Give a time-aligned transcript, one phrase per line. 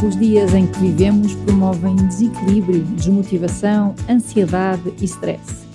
[0.00, 5.66] Os dias em que vivemos promovem desequilíbrio, desmotivação, ansiedade e stress.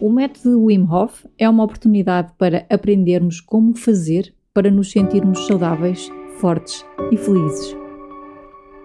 [0.00, 6.10] O método Wim Hof é uma oportunidade para aprendermos como fazer para nos sentirmos saudáveis,
[6.40, 7.76] fortes e felizes.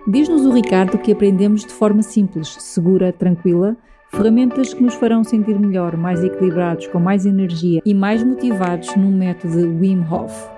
[0.08, 3.76] Diz-nos o Ricardo que aprendemos de forma simples, segura, tranquila,
[4.12, 9.10] ferramentas que nos farão sentir melhor, mais equilibrados, com mais energia e mais motivados no
[9.10, 10.53] método Wim Hof.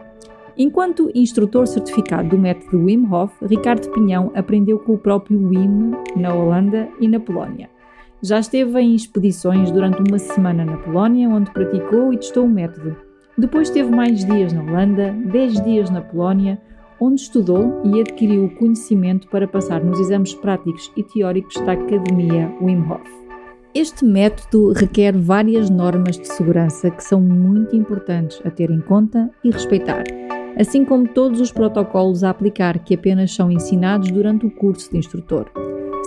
[0.58, 6.34] Enquanto instrutor certificado do método Wim Hof, Ricardo Pinhão aprendeu com o próprio Wim na
[6.34, 7.70] Holanda e na Polónia.
[8.22, 12.96] Já esteve em expedições durante uma semana na Polónia, onde praticou e testou o método.
[13.38, 16.58] Depois teve mais dias na Holanda, 10 dias na Polónia,
[17.02, 22.50] onde estudou e adquiriu o conhecimento para passar nos exames práticos e teóricos da Academia
[22.62, 23.04] Wim Hof.
[23.74, 29.30] Este método requer várias normas de segurança que são muito importantes a ter em conta
[29.44, 30.06] e respeitar
[30.58, 34.98] assim como todos os protocolos a aplicar que apenas são ensinados durante o curso de
[34.98, 35.52] instrutor.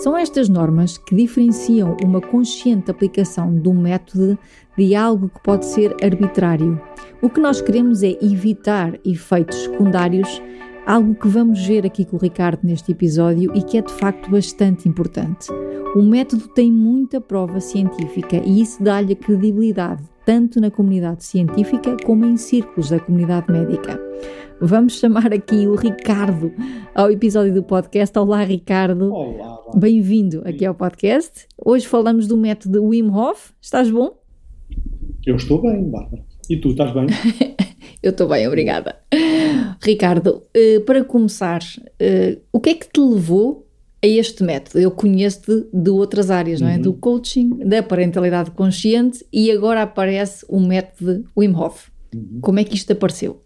[0.02, 4.38] São estas normas que diferenciam uma consciente aplicação de um método
[4.76, 6.80] de algo que pode ser arbitrário.
[7.20, 10.40] O que nós queremos é evitar efeitos secundários,
[10.86, 14.30] algo que vamos ver aqui com o Ricardo neste episódio e que é de facto
[14.30, 15.48] bastante importante.
[15.96, 22.24] O método tem muita prova científica e isso dá-lhe credibilidade, tanto na comunidade científica como
[22.24, 24.00] em círculos da comunidade médica.
[24.60, 26.52] Vamos chamar aqui o Ricardo
[26.92, 28.18] ao episódio do podcast.
[28.18, 29.14] Olá, Ricardo.
[29.14, 29.62] Olá.
[29.76, 31.46] Bem-vindo aqui ao podcast.
[31.64, 33.52] Hoje falamos do método Wim Hof.
[33.62, 34.20] Estás bom?
[35.24, 36.24] Eu estou bem, Bárbara.
[36.50, 37.06] E tu, estás bem?
[38.02, 38.96] Eu estou bem, obrigada.
[39.80, 41.60] Ricardo, eh, para começar,
[41.98, 43.64] eh, o que é que te levou
[44.02, 44.80] a este método?
[44.80, 46.76] Eu conheço-te de outras áreas, não é?
[46.76, 46.82] Uhum.
[46.82, 51.90] Do coaching, da parentalidade consciente e agora aparece o método Wim Hof.
[52.14, 52.38] Uhum.
[52.40, 53.42] Como é que isto apareceu?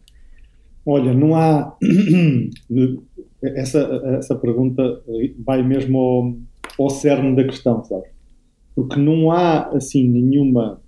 [0.85, 1.77] Olha, não há.
[3.43, 3.81] essa,
[4.19, 5.03] essa pergunta
[5.45, 6.37] vai mesmo ao,
[6.79, 8.07] ao cerne da questão, sabe?
[8.75, 10.81] Porque não há, assim, nenhuma,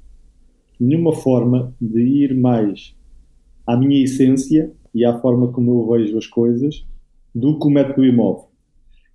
[0.81, 2.94] nenhuma forma de ir mais
[3.66, 6.87] à minha essência e à forma como eu vejo as coisas
[7.34, 8.49] do que o método imóvel.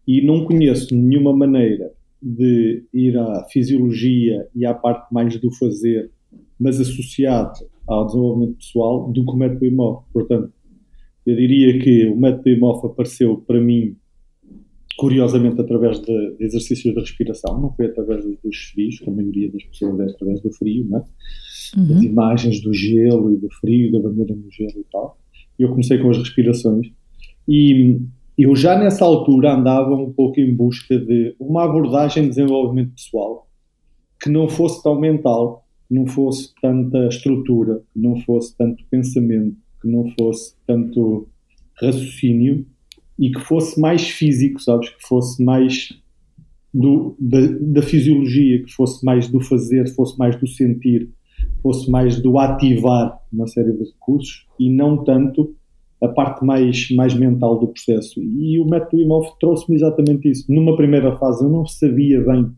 [0.08, 1.92] E não conheço nenhuma maneira
[2.22, 6.12] de ir à fisiologia e à parte mais do fazer,
[6.60, 10.04] mas associado ao desenvolvimento pessoal, do que o método imóvel.
[10.14, 10.52] Portanto,
[11.30, 13.96] eu diria que o método IMOF apareceu para mim,
[14.98, 19.52] curiosamente, através de, de exercícios de respiração, não foi através dos frios, que a maioria
[19.52, 21.04] das pessoas é através do frio, né?
[21.78, 21.98] Uhum.
[21.98, 25.18] as imagens do gelo e do frio, da bandeira no gelo e tal.
[25.58, 26.88] Eu comecei com as respirações
[27.48, 28.00] e
[28.38, 33.48] eu já nessa altura andava um pouco em busca de uma abordagem de desenvolvimento pessoal
[34.22, 39.58] que não fosse tão mental, que não fosse tanta estrutura, que não fosse tanto pensamento,
[39.82, 41.28] que não fosse tanto
[41.82, 42.66] raciocínio
[43.18, 44.90] e que fosse mais físico, sabes?
[44.90, 45.90] Que fosse mais
[46.74, 51.10] do, da, da, fisiologia, que fosse mais do fazer, fosse mais do sentir,
[51.62, 55.56] fosse mais do ativar uma série de recursos e não tanto
[56.02, 58.22] a parte mais, mais mental do processo.
[58.22, 60.46] E o método Imhoff trouxe-me exatamente isso.
[60.52, 62.50] Numa primeira fase eu não sabia bem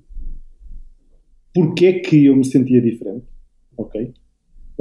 [1.54, 3.26] porque é que eu me sentia diferente,
[3.78, 4.14] ok?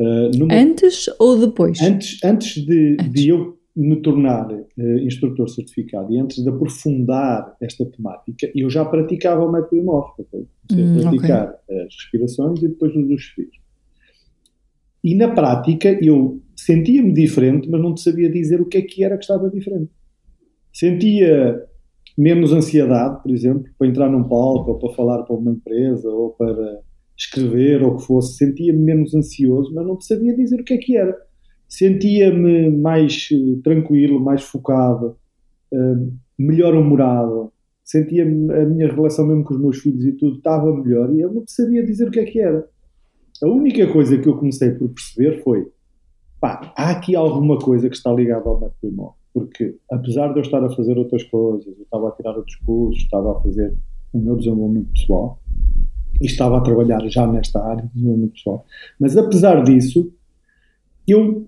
[0.01, 0.55] Uh, numa...
[0.55, 1.79] Antes ou depois?
[1.83, 3.13] Antes, antes, de, antes.
[3.13, 8.83] de eu me tornar uh, instrutor certificado e antes de aprofundar esta temática, eu já
[8.83, 10.27] praticava o método imóvel.
[10.69, 11.83] Comecei hum, a praticar okay.
[11.83, 13.61] as respirações e depois os suspiros.
[15.05, 19.19] E na prática eu sentia-me diferente, mas não sabia dizer o que é que era
[19.19, 19.91] que estava diferente.
[20.73, 21.63] Sentia
[22.17, 26.31] menos ansiedade, por exemplo, para entrar num palco ou para falar para uma empresa ou
[26.31, 26.81] para
[27.21, 30.79] escrever ou o que fosse, sentia-me menos ansioso, mas não sabia dizer o que é
[30.79, 31.17] que era.
[31.69, 35.17] Sentia-me mais uh, tranquilo, mais focado,
[35.73, 37.53] uh, melhor humorado,
[37.85, 41.33] sentia a minha relação mesmo com os meus filhos e tudo estava melhor e eu
[41.33, 42.67] não sabia dizer o que é que era.
[43.43, 45.71] A única coisa que eu comecei por perceber foi
[46.41, 49.15] pá, há aqui alguma coisa que está ligada ao método imóvel.
[49.33, 53.03] Porque apesar de eu estar a fazer outras coisas, eu estava a tirar outros cursos,
[53.03, 53.75] estava a fazer
[54.13, 55.41] o meu desenvolvimento pessoal,
[56.21, 58.67] e estava a trabalhar já nesta área, desenvolvimento pessoal.
[58.99, 60.13] Mas apesar disso,
[61.07, 61.47] eu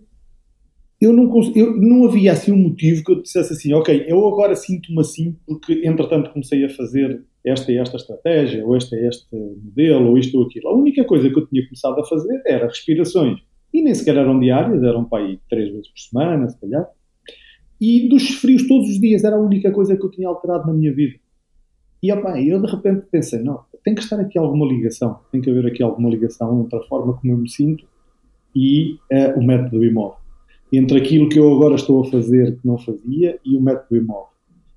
[1.02, 4.54] eu não, eu não havia assim um motivo que eu dissesse assim, ok, eu agora
[4.54, 9.34] sinto-me assim porque, entretanto, comecei a fazer esta e esta estratégia, ou este é este
[9.34, 10.68] modelo, ou isto ou aquilo.
[10.68, 13.40] A única coisa que eu tinha começado a fazer era respirações.
[13.74, 16.86] E nem sequer eram diárias, eram para aí três vezes por semana, se calhar.
[17.80, 20.72] E dos frios todos os dias era a única coisa que eu tinha alterado na
[20.72, 21.18] minha vida.
[22.00, 25.50] E opa, eu de repente pensei, não, tem que estar aqui alguma ligação, tem que
[25.50, 27.84] haver aqui alguma ligação entre a forma como eu me sinto
[28.54, 30.18] e uh, o método imóvel.
[30.72, 34.32] Entre aquilo que eu agora estou a fazer que não fazia e o método imóvel.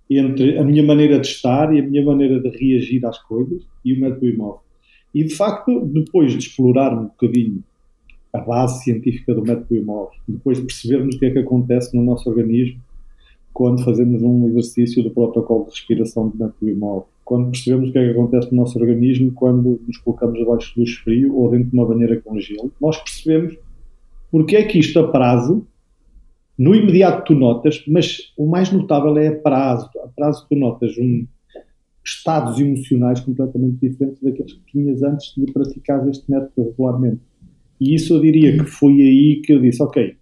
[0.09, 3.93] Entre a minha maneira de estar e a minha maneira de reagir às coisas e
[3.93, 4.61] o método imóvel.
[5.13, 7.63] E de facto, depois de explorar um bocadinho
[8.33, 12.03] a base científica do método imóvel, depois de percebermos o que é que acontece no
[12.03, 12.81] nosso organismo
[13.53, 17.97] quando fazemos um exercício do protocolo de respiração do método imóvel, quando percebemos o que
[17.97, 21.71] é que acontece no nosso organismo quando nos colocamos abaixo de luz frio ou dentro
[21.71, 23.57] de uma banheira com gelo, nós percebemos
[24.31, 25.65] porque é que isto a prazo,
[26.57, 29.89] no imediato tu notas, mas o mais notável é a prazo.
[30.03, 31.25] A prazo tu notas um,
[32.03, 37.21] estados emocionais completamente diferentes daqueles que tinhas antes de praticar este método regularmente.
[37.79, 40.15] E isso eu diria que foi aí que eu disse, ok,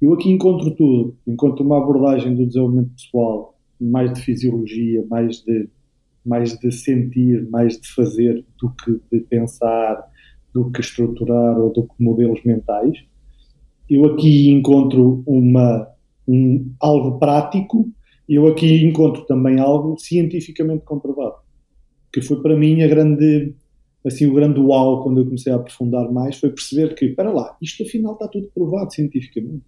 [0.00, 5.68] eu aqui encontro tudo, encontro uma abordagem do desenvolvimento pessoal, mais de fisiologia, mais de
[6.24, 10.04] mais de sentir, mais de fazer do que de pensar,
[10.52, 12.98] do que estruturar ou do que modelos mentais.
[13.88, 15.88] Eu aqui encontro uma,
[16.26, 17.90] um, algo prático,
[18.28, 21.36] eu aqui encontro também algo cientificamente comprovado,
[22.12, 23.54] que foi para mim a grande,
[24.06, 27.56] assim, o grande uau quando eu comecei a aprofundar mais, foi perceber que, para lá,
[27.60, 29.64] isto afinal está tudo provado cientificamente.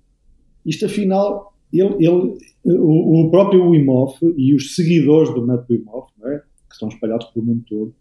[0.65, 2.35] Isto afinal ele, ele,
[2.65, 6.39] o, o próprio Wim Hof e os seguidores do método Wim Hof, é?
[6.39, 7.95] que estão espalhados pelo mundo todo,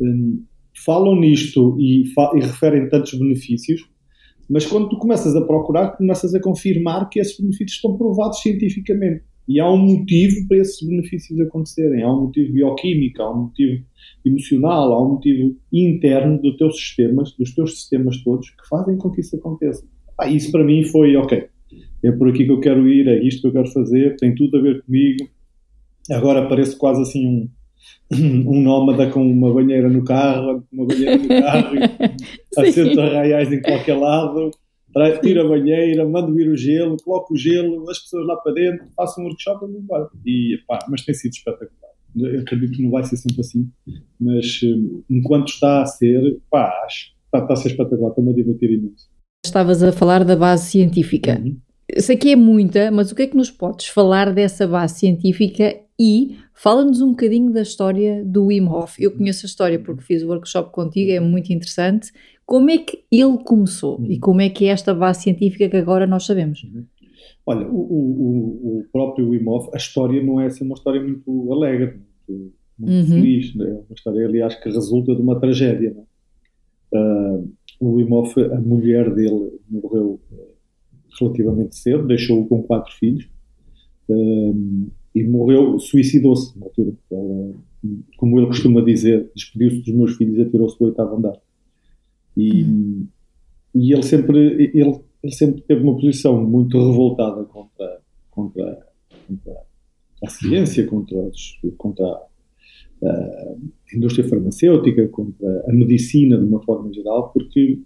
[0.00, 0.42] um,
[0.84, 3.88] falam nisto e, fa e, referem tantos benefícios,
[4.48, 9.22] mas quando tu começas a procurar, começas a confirmar que esses benefícios estão provados cientificamente.
[9.46, 12.02] E há um motivo para esses benefícios acontecerem.
[12.02, 13.82] Há um motivo bioquímico, há um motivo
[14.24, 19.10] emocional, há um motivo interno do teu sistemas, dos teus sistemas todos, que fazem com
[19.10, 19.86] que isso aconteça.
[20.18, 21.46] Ah, isso para mim foi, ok,
[22.04, 24.58] é por aqui que eu quero ir, é isto que eu quero fazer, tem tudo
[24.58, 25.28] a ver comigo.
[26.10, 27.48] Agora parece quase assim um,
[28.50, 31.76] um nómada com uma banheira no carro, uma banheira no carro,
[32.56, 34.50] assentos arraiais em qualquer lado,
[35.20, 38.86] tira a banheira, manda vir o gelo, coloca o gelo, as pessoas lá para dentro,
[38.96, 40.08] faça um workshop e embora.
[40.24, 41.92] E, pá, mas tem sido espetacular.
[42.16, 43.70] Eu acredito que não vai ser sempre assim,
[44.18, 48.34] mas hum, enquanto está a ser, pá, acho, está, está a ser espetacular, estou-me a
[48.34, 49.08] divertir imenso.
[49.44, 51.38] Estavas a falar da base científica.
[51.38, 51.56] Uhum.
[51.96, 55.74] Sei que é muita, mas o que é que nos podes falar dessa base científica
[55.98, 59.02] e fala-nos um bocadinho da história do Wim Hof.
[59.02, 62.12] Eu conheço a história porque fiz o workshop contigo, é muito interessante.
[62.44, 66.06] Como é que ele começou e como é que é esta base científica que agora
[66.06, 66.62] nós sabemos?
[66.62, 66.84] Uhum.
[67.46, 71.52] Olha, o, o, o próprio Wim Hof, a história não é assim uma história muito
[71.52, 73.06] alegre, muito, muito uhum.
[73.06, 73.54] feliz.
[73.54, 73.66] Né?
[73.66, 75.96] É uma história, aliás, que resulta de uma tragédia.
[76.92, 77.50] Uh,
[77.80, 80.20] o Wim Hof, a mulher dele morreu
[81.20, 83.28] relativamente cedo, deixou-o com quatro filhos
[84.08, 86.92] um, e morreu, suicidou-se na altura.
[87.10, 87.54] Ela,
[88.16, 91.38] como ele costuma dizer, despediu-se dos meus filhos e atirou-se do oitavo andar.
[92.36, 92.64] E,
[93.74, 98.86] e ele sempre ele, ele, sempre teve uma posição muito revoltada contra, contra,
[99.26, 99.52] contra
[100.22, 102.04] a ciência, contra, os, contra
[103.04, 103.54] a
[103.94, 107.80] indústria farmacêutica, contra a medicina de uma forma geral, porque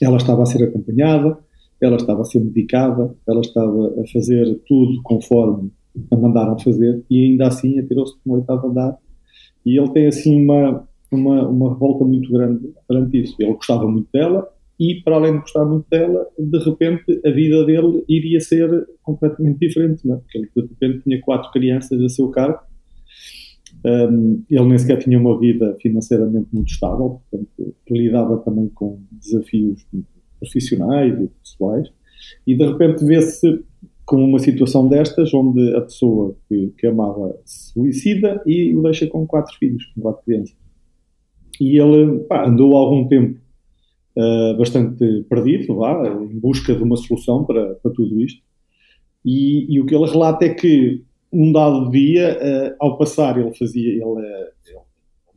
[0.00, 1.38] ela estava a ser acompanhada,
[1.84, 5.70] ela estava a ser medicada, ela estava a fazer tudo conforme
[6.10, 8.98] a mandaram fazer e ainda assim atirou-se para um oitavo andar
[9.64, 13.36] e ele tem assim uma, uma, uma revolta muito grande perante isso.
[13.38, 14.46] Ele gostava muito dela
[14.78, 19.58] e para além de gostar muito dela, de repente a vida dele iria ser completamente
[19.60, 20.18] diferente, não é?
[20.18, 22.58] porque ele de repente tinha quatro crianças a seu cargo,
[23.84, 29.86] um, ele nem sequer tinha uma vida financeiramente muito estável, portanto lidava também com desafios
[30.50, 31.88] profissionais e pessoais,
[32.46, 33.64] e de repente vê-se
[34.06, 39.06] com uma situação destas, onde a pessoa que, que amava se suicida e o deixa
[39.06, 40.56] com quatro filhos, com quatro crianças.
[41.60, 43.38] E ele pá, andou algum tempo
[44.16, 48.42] uh, bastante perdido, lá, em busca de uma solução para, para tudo isto.
[49.24, 53.54] E, e, o que ele relata é que um dado dia, uh, ao passar, ele
[53.54, 54.52] fazia, ele é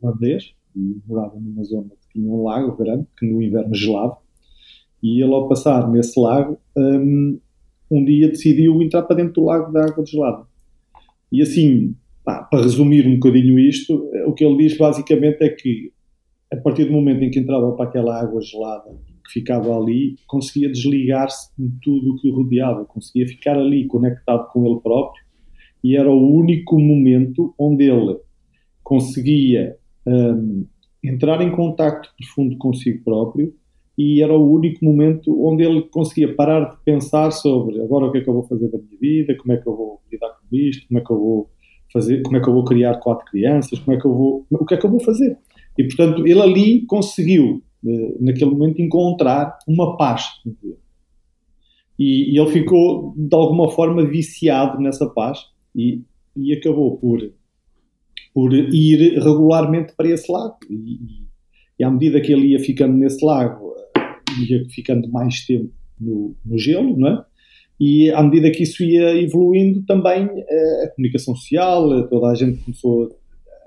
[0.00, 4.18] holandês, e morava numa zona que tinha um lago grande, que no inverno gelava,
[5.02, 7.38] e ele, ao passar nesse lago, um,
[7.90, 10.44] um dia decidiu entrar para dentro do lago da água gelada.
[11.30, 15.92] E assim, pá, para resumir um bocadinho isto, o que ele diz basicamente é que
[16.52, 18.90] a partir do momento em que entrava para aquela água gelada,
[19.26, 24.48] que ficava ali conseguia desligar-se de tudo o que o rodeava, conseguia ficar ali conectado
[24.50, 25.22] com ele próprio
[25.84, 28.18] e era o único momento onde ele
[28.82, 29.76] conseguia
[30.06, 30.66] um,
[31.04, 33.54] entrar em contacto profundo consigo próprio
[33.98, 38.18] e era o único momento onde ele conseguia parar de pensar sobre agora o que
[38.18, 40.56] é que eu vou fazer da minha vida, como é que eu vou lidar com
[40.56, 41.50] isto, como é que eu vou
[41.92, 44.64] fazer, como é que eu vou criar quatro crianças, como é que eu vou, o
[44.64, 45.36] que é que eu vou fazer.
[45.76, 50.26] E portanto ele ali conseguiu eh, naquele momento encontrar uma paz.
[51.98, 55.40] E, e, ele ficou de alguma forma viciado nessa paz
[55.74, 56.02] e,
[56.36, 57.20] e acabou por
[58.32, 60.58] por ir regularmente para esse lago.
[60.70, 61.26] E,
[61.76, 63.74] e à medida que ele ia ficando nesse lago,
[64.48, 65.70] ia ficando mais tempo
[66.00, 67.24] no, no gelo, não é?
[67.80, 72.58] E à medida que isso ia evoluindo, também eh, a comunicação social, toda a gente
[72.64, 73.16] começou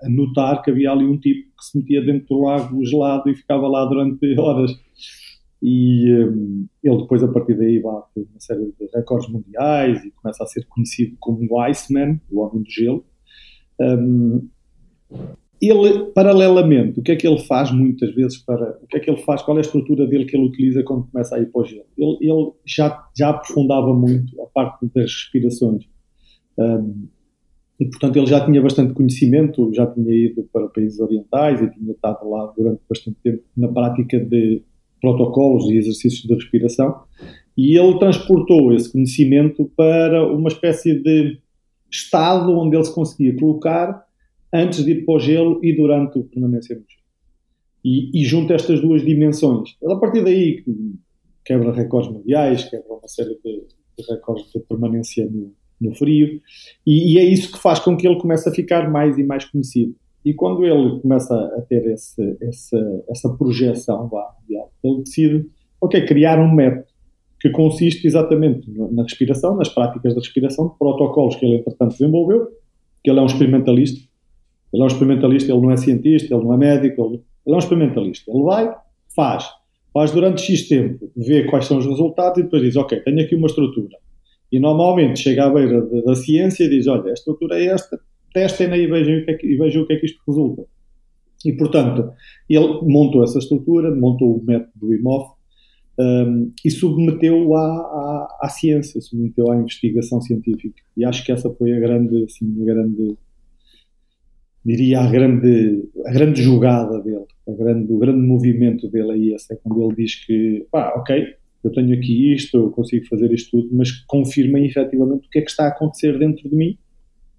[0.04, 3.36] a notar que havia ali um tipo que se metia dentro do lago gelado e
[3.36, 4.72] ficava lá durante horas.
[5.62, 10.12] E um, ele depois, a partir daí, vai ter uma série de recordes mundiais e
[10.12, 13.06] começa a ser conhecido como o Iceman, o Homem do Gelo.
[13.80, 14.50] Um,
[15.62, 18.80] ele, paralelamente, o que é que ele faz muitas vezes para.
[18.82, 19.44] O que é que ele faz?
[19.44, 21.86] Qual é a estrutura dele que ele utiliza quando começa a ir para o gelo?
[21.98, 25.86] Ele, ele já, já aprofundava muito a parte das respirações.
[26.58, 27.08] Um,
[27.80, 31.92] e, portanto, ele já tinha bastante conhecimento, já tinha ido para países orientais e tinha
[31.92, 34.62] estado lá durante bastante tempo na prática de
[35.02, 37.02] protocolos e exercícios de respiração.
[37.58, 41.40] E ele transportou esse conhecimento para uma espécie de
[41.92, 44.06] estado onde ele se conseguia colocar
[44.54, 47.02] antes de ir para o gelo e durante a permanência no gelo.
[47.84, 49.76] E, e junta estas duas dimensões.
[49.82, 50.64] Ele, a partir daí,
[51.44, 53.66] quebra recordes mundiais, quebra uma série de,
[53.98, 56.40] de recordes de permanência no, no frio,
[56.86, 59.46] e, e, é isso que faz com que ele comece a ficar mais e mais
[59.46, 59.96] conhecido.
[60.24, 62.78] E quando ele começa a ter esse, esse,
[63.10, 64.36] essa projeção lá,
[64.84, 65.50] ele decide,
[65.82, 66.86] ok, criar um método
[67.40, 72.48] que consiste exatamente na respiração, nas práticas de respiração, protocolos que ele, entretanto, desenvolveu,
[73.04, 74.00] que ele é um experimentalista,
[74.74, 77.60] ele é um experimentalista, ele não é cientista, ele não é médico, ele, é um
[77.60, 78.32] experimentalista.
[78.32, 78.74] Ele vai,
[79.16, 79.50] faz,
[79.94, 83.36] faz durante X tempo, vê quais são os resultados e depois diz, ok, tenho aqui
[83.36, 83.98] uma estrutura.
[84.52, 88.00] E normalmente chega à beira da, da ciência e diz, olha, a estrutura é esta,
[88.34, 90.64] testem-na e vejam o que é que, e vejam o que é que isto resulta.
[91.46, 92.12] E, portanto,
[92.50, 95.32] ele montou essa estrutura, montou o método do IMOF
[96.00, 100.82] um, e submeteu-o à, à, à, ciência, submeteu à investigação científica.
[100.96, 103.18] E acho que essa foi a grande, assim, a grande
[104.66, 109.54] diria, a grande, a grande jogada dele, a grande, o grande movimento dele aí, esse
[109.54, 111.26] é quando ele diz que, pá, ok,
[111.64, 115.42] eu tenho aqui isto, eu consigo fazer isto tudo, mas confirmem efetivamente o que é
[115.42, 116.78] que está a acontecer dentro de mim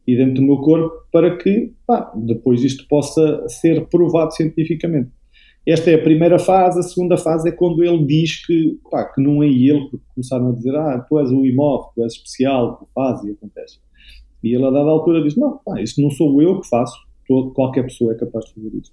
[0.07, 5.11] e dentro do meu corpo para que, pá, depois isto possa ser provado cientificamente.
[5.65, 9.23] Esta é a primeira fase, a segunda fase é quando ele diz que, pá, que
[9.23, 12.79] não é ele, porque começaram a dizer, ah, tu és o imóvel, tu és especial,
[12.79, 13.79] tu fazes e acontece.
[14.43, 17.53] E ele a dada altura diz, não, pá, isso não sou eu que faço, todo,
[17.53, 18.93] qualquer pessoa é capaz de fazer isso.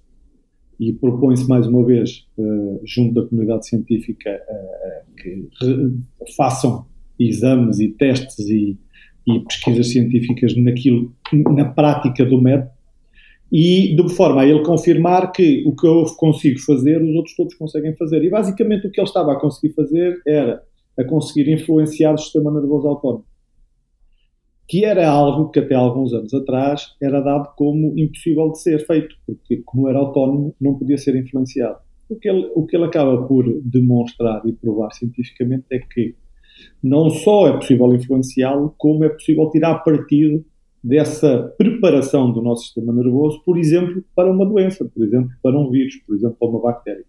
[0.78, 5.48] E propõe-se mais uma vez, uh, junto da comunidade científica, uh, que
[6.36, 6.86] façam
[7.18, 8.78] exames e testes e,
[9.26, 11.12] e, pesquisas científicas naquilo,
[11.54, 12.70] na prática do método,
[13.52, 17.54] e de forma a ele confirmar que o que eu consigo fazer, os outros todos
[17.54, 18.22] conseguem fazer.
[18.24, 20.62] E basicamente o que ele estava a conseguir fazer era
[20.96, 23.24] a conseguir influenciar o sistema nervoso autónomo
[24.70, 29.16] que era algo que até alguns anos atrás era dado como impossível de ser feito,
[29.26, 31.78] porque como era autónomo não podia ser influenciado.
[32.08, 36.14] O que ele, o que ele acaba por demonstrar e provar cientificamente é que
[36.80, 40.44] não só é possível influenciá-lo, como é possível tirar partido
[40.84, 45.68] dessa preparação do nosso sistema nervoso, por exemplo, para uma doença, por exemplo, para um
[45.68, 47.04] vírus, por exemplo, para uma bactéria.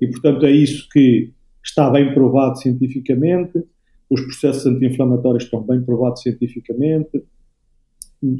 [0.00, 3.62] E, portanto, é isso que está bem provado cientificamente,
[4.10, 7.22] os processos anti-inflamatórios estão bem provados cientificamente.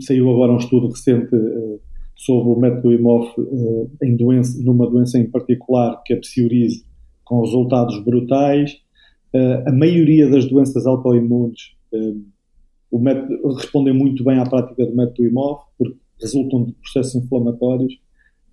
[0.01, 1.81] Saiu agora um estudo recente uh,
[2.17, 6.85] sobre o método IMOF uh, em doença, numa doença em particular, que é a psoríase,
[7.25, 8.73] com resultados brutais.
[9.35, 11.77] Uh, a maioria das doenças autoimunes
[12.99, 17.95] método, respondem muito bem à prática do método IMOF, porque resultam de processos inflamatórios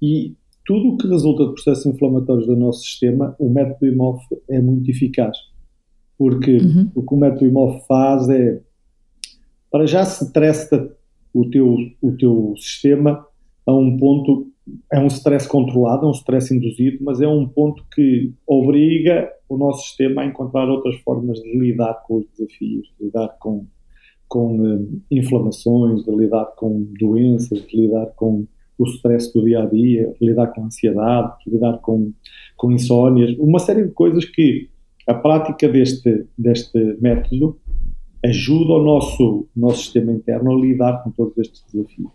[0.02, 4.60] e tudo o que resulta de processos inflamatórios do nosso sistema, o método IMOF é
[4.62, 5.38] muito eficaz
[6.18, 6.92] porque uhum.
[6.96, 7.04] o
[7.38, 8.62] que o imóvel faz é,
[9.72, 10.96] para já se testa
[11.34, 13.26] o teu, o teu sistema
[13.66, 14.48] a um ponto,
[14.92, 19.58] é um stress controlado, é um stress induzido, mas é um ponto que obriga o
[19.58, 23.66] nosso sistema a encontrar outras formas de lidar com os desafios, de lidar com,
[24.28, 29.66] com uh, inflamações, de lidar com doenças, de lidar com o stress do dia a
[29.66, 32.12] dia, lidar com ansiedade, lidar com,
[32.56, 34.70] com insónias, uma série de coisas que
[35.08, 37.60] a prática deste, deste método
[38.24, 42.12] ajuda o nosso, nosso sistema interno a lidar com todos estes desafios.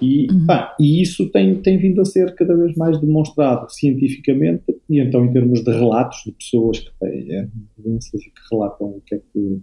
[0.00, 0.46] E, uhum.
[0.46, 5.24] pá, e isso tem, tem vindo a ser cada vez mais demonstrado cientificamente, e então
[5.24, 9.14] em termos de relatos de pessoas que têm é, doenças e que relatam o que,
[9.14, 9.60] é que,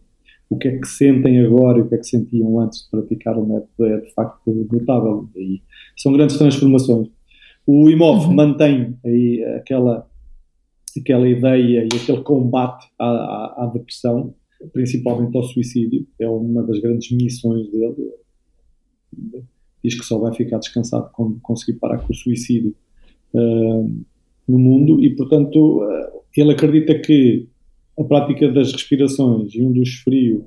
[0.49, 3.37] o que é que sentem agora e o que é que sentiam antes de praticar
[3.37, 5.29] o método é de facto notável.
[5.35, 5.61] E
[5.97, 7.09] são grandes transformações.
[7.67, 8.33] O IMOV uhum.
[8.33, 10.07] mantém aí aquela,
[10.99, 14.33] aquela ideia e aquele combate à, à, à depressão,
[14.73, 18.11] principalmente ao suicídio, é uma das grandes missões dele.
[19.83, 22.75] Diz que só vai ficar descansado quando conseguir parar com o suicídio
[23.33, 23.95] uh,
[24.47, 27.47] no mundo e, portanto, uh, ele acredita que
[27.99, 30.45] a prática das respirações e um dos frio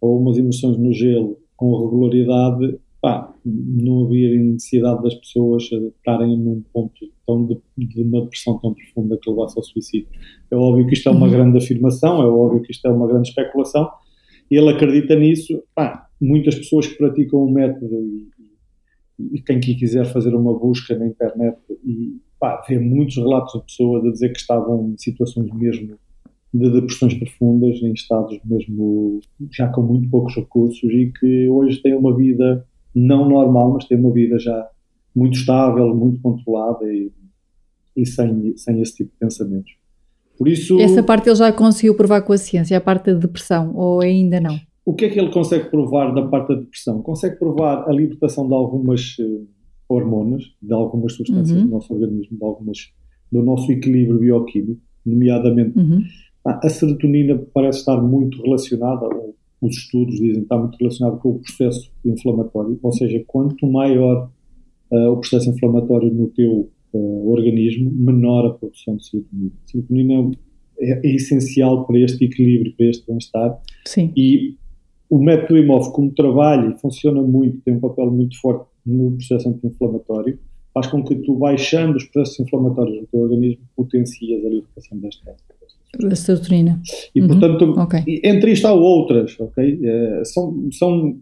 [0.00, 6.60] ou umas imersões no gelo com regularidade, pá, não havia necessidade das pessoas estarem num
[6.72, 6.92] ponto
[7.24, 10.08] tão de, de, uma depressão tão profunda que levasse ao suicídio.
[10.50, 11.32] É óbvio que isto é uma uhum.
[11.32, 13.88] grande afirmação, é óbvio que isto é uma grande especulação,
[14.50, 15.62] ele acredita nisso.
[15.72, 18.28] Pá, muitas pessoas que praticam o método e,
[19.36, 24.04] e quem quiser fazer uma busca na internet e pá, vê muitos relatos de pessoas
[24.04, 25.96] a dizer que estavam em situações mesmo
[26.52, 29.20] de depressões profundas, em estados mesmo
[29.52, 33.98] já com muito poucos recursos e que hoje têm uma vida não normal, mas têm
[33.98, 34.68] uma vida já
[35.14, 37.12] muito estável, muito controlada e,
[37.94, 39.72] e sem, sem esse tipo de pensamentos.
[40.38, 43.74] Por isso, Essa parte ele já conseguiu provar com a ciência, a parte da depressão,
[43.74, 44.58] ou ainda não?
[44.84, 47.02] O que é que ele consegue provar da parte da depressão?
[47.02, 49.46] Consegue provar a libertação de algumas uh,
[49.88, 51.66] hormonas, de algumas substâncias uhum.
[51.66, 52.78] do nosso organismo, de algumas,
[53.32, 56.02] do nosso equilíbrio bioquímico, nomeadamente uhum.
[56.46, 59.06] a, a serotonina parece estar muito relacionada,
[59.60, 64.30] os estudos dizem que está muito relacionado com o processo inflamatório, ou seja, quanto maior
[64.90, 69.52] uh, o processo inflamatório no teu uh, organismo, menor a produção de serotonina.
[69.64, 70.30] A serotonina
[70.78, 73.58] é, é, essencial para este equilíbrio, para este bem-estar.
[73.86, 74.12] Sim.
[74.16, 74.56] E
[75.08, 80.38] o método como trabalha e funciona muito, tem um papel muito forte no processo anti-inflamatório,
[80.74, 85.32] faz com que tu, baixando os processos inflamatórios do teu organismo, potencias a libertação desta
[85.98, 86.80] da serotonina.
[87.14, 87.28] E, uhum.
[87.28, 88.20] portanto, okay.
[88.24, 89.80] entre isto há outras, ok?
[89.82, 91.18] É, são, são,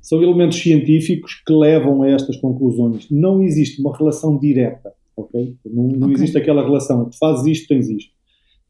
[0.00, 3.06] são elementos científicos que levam a estas conclusões.
[3.10, 5.54] Não existe uma relação direta, ok?
[5.64, 6.14] Não, não okay.
[6.14, 8.12] existe aquela relação, tu fazes isto, tens isto.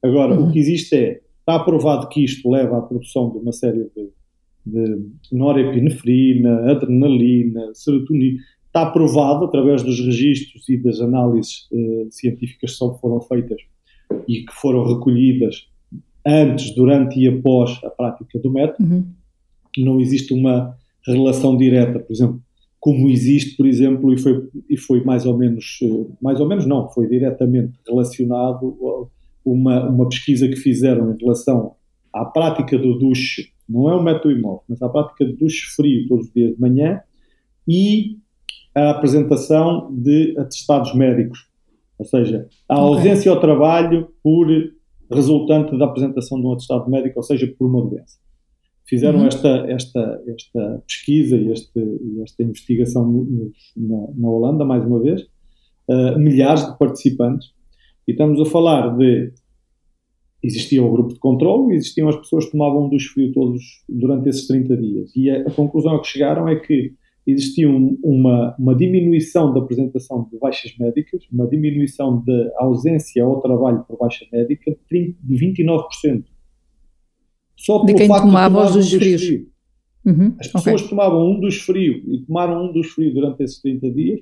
[0.02, 0.48] Agora, uhum.
[0.48, 4.10] o que existe é, está aprovado que isto leva à produção de uma série de
[4.64, 13.00] de norepinefrina, adrenalina, serotonina, está provado através dos registros e das análises eh, científicas que
[13.00, 13.60] foram feitas
[14.28, 15.68] e que foram recolhidas
[16.26, 18.88] antes, durante e após a prática do método.
[18.88, 19.04] Uhum.
[19.78, 22.40] Não existe uma relação direta, por exemplo,
[22.78, 26.66] como existe, por exemplo, e foi, e foi mais ou menos, eh, mais ou menos
[26.66, 29.08] não, foi diretamente relacionado
[29.44, 31.74] uma, uma pesquisa que fizeram em relação
[32.12, 36.08] à prática do duche não é o método imóvel, mas a prática de duche frio
[36.08, 37.00] todos os dias de manhã
[37.68, 38.18] e
[38.74, 41.48] a apresentação de atestados médicos,
[42.00, 43.32] ou seja, a ausência okay.
[43.32, 44.46] ao trabalho por
[45.12, 48.18] resultante da apresentação de um atestado médico, ou seja, por uma doença.
[48.88, 49.26] Fizeram uhum.
[49.26, 51.78] esta, esta, esta pesquisa e este,
[52.22, 53.26] esta investigação
[53.76, 55.20] na, na, Holanda, mais uma vez,
[55.90, 57.48] uh, milhares de participantes,
[58.08, 59.30] e estamos a falar de
[60.42, 64.26] existia o grupo de controle e existiam as pessoas que tomavam dos frio todos durante
[64.30, 65.14] esses 30 dias.
[65.14, 66.94] E a, a conclusão a que chegaram é que
[67.26, 73.40] existia um, uma, uma diminuição da apresentação de baixas médicas, uma diminuição da ausência ao
[73.40, 76.24] trabalho por baixa médica de 29%.
[77.56, 79.22] Só de quem tomava os dos frios.
[79.22, 79.50] Frio.
[80.04, 80.88] Uhum, As pessoas okay.
[80.88, 84.20] tomavam um dos frio e tomaram um dos frio durante esses 30 dias,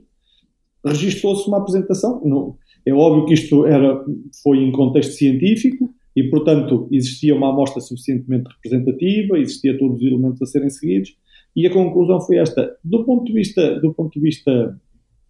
[0.85, 2.57] registrou-se uma apresentação.
[2.85, 4.05] É óbvio que isto era,
[4.43, 10.43] foi em contexto científico, e, portanto, existia uma amostra suficientemente representativa, existia todos os elementos
[10.43, 11.17] a serem seguidos,
[11.55, 12.77] e a conclusão foi esta.
[12.85, 14.79] Do ponto de vista, do ponto de, vista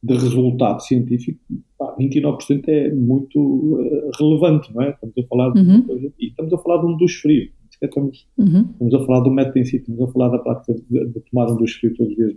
[0.02, 1.40] de resultado científico,
[1.78, 4.90] pá, 29% é muito uh, relevante, não é?
[4.90, 6.12] Estamos a falar de uhum.
[6.18, 7.50] e estamos a falar de um dos frios.
[7.80, 8.66] Estamos, uhum.
[8.72, 11.50] estamos a falar do método em si, estamos a falar da prática de, de tomar
[11.50, 12.34] um dos frios todos os dias.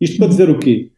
[0.00, 0.90] Isto para dizer o quê?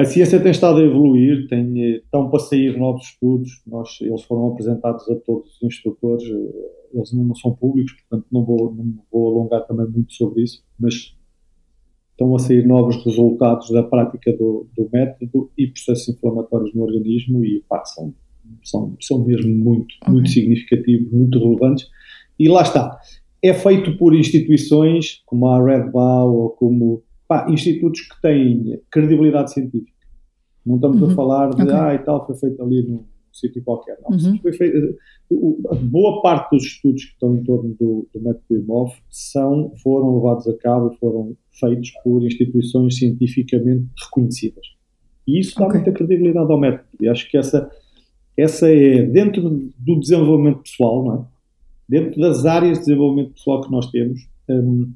[0.00, 4.22] A ciência tem estado a evoluir, tem, eh, estão para sair novos estudos, nós, eles
[4.22, 8.94] foram apresentados a todos os instrutores, eh, eles não são públicos, portanto não vou, não
[9.12, 11.14] vou alongar também muito sobre isso, mas
[12.12, 17.44] estão a sair novos resultados da prática do, do método e processos inflamatórios no organismo
[17.44, 18.14] e pá, são,
[18.64, 20.14] são, são mesmo muito, okay.
[20.14, 21.86] muito significativos, muito relevantes.
[22.38, 22.98] E lá está,
[23.42, 29.52] é feito por instituições como a Red Bull ou como pá, institutos que têm credibilidade
[29.52, 29.92] científica.
[30.66, 31.12] Não estamos uhum.
[31.12, 31.72] a falar de, okay.
[31.72, 33.96] ah, e tal, foi feito ali num sítio qualquer.
[34.02, 34.36] Não, uhum.
[34.38, 34.96] foi feito,
[35.70, 40.16] a boa parte dos estudos que estão em torno do, do método Imov são, foram
[40.16, 44.66] levados a cabo e foram feitos por instituições cientificamente reconhecidas.
[45.24, 45.82] E isso dá okay.
[45.82, 46.88] muita credibilidade ao método.
[47.00, 47.70] E acho que essa,
[48.36, 51.24] essa é, dentro do desenvolvimento pessoal, não é?
[51.88, 54.92] dentro das áreas de desenvolvimento pessoal que nós temos, um,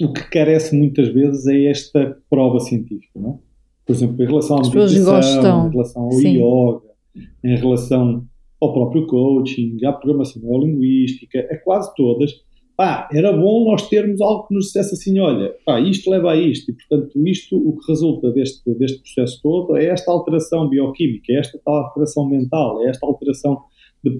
[0.00, 3.18] o que carece muitas vezes é esta prova científica.
[3.18, 3.38] Não é?
[3.86, 6.36] Por exemplo, em relação à meditação, em relação ao Sim.
[6.36, 6.90] yoga,
[7.44, 8.24] em relação
[8.60, 12.32] ao próprio coaching, à programação neurolinguística, a quase todas,
[12.76, 16.36] pá, era bom nós termos algo que nos dissesse assim, olha, pá, isto leva a
[16.36, 21.32] isto, e portanto isto, o que resulta deste, deste processo todo é esta alteração bioquímica,
[21.32, 23.58] é esta tal alteração mental, é esta alteração
[24.04, 24.16] de...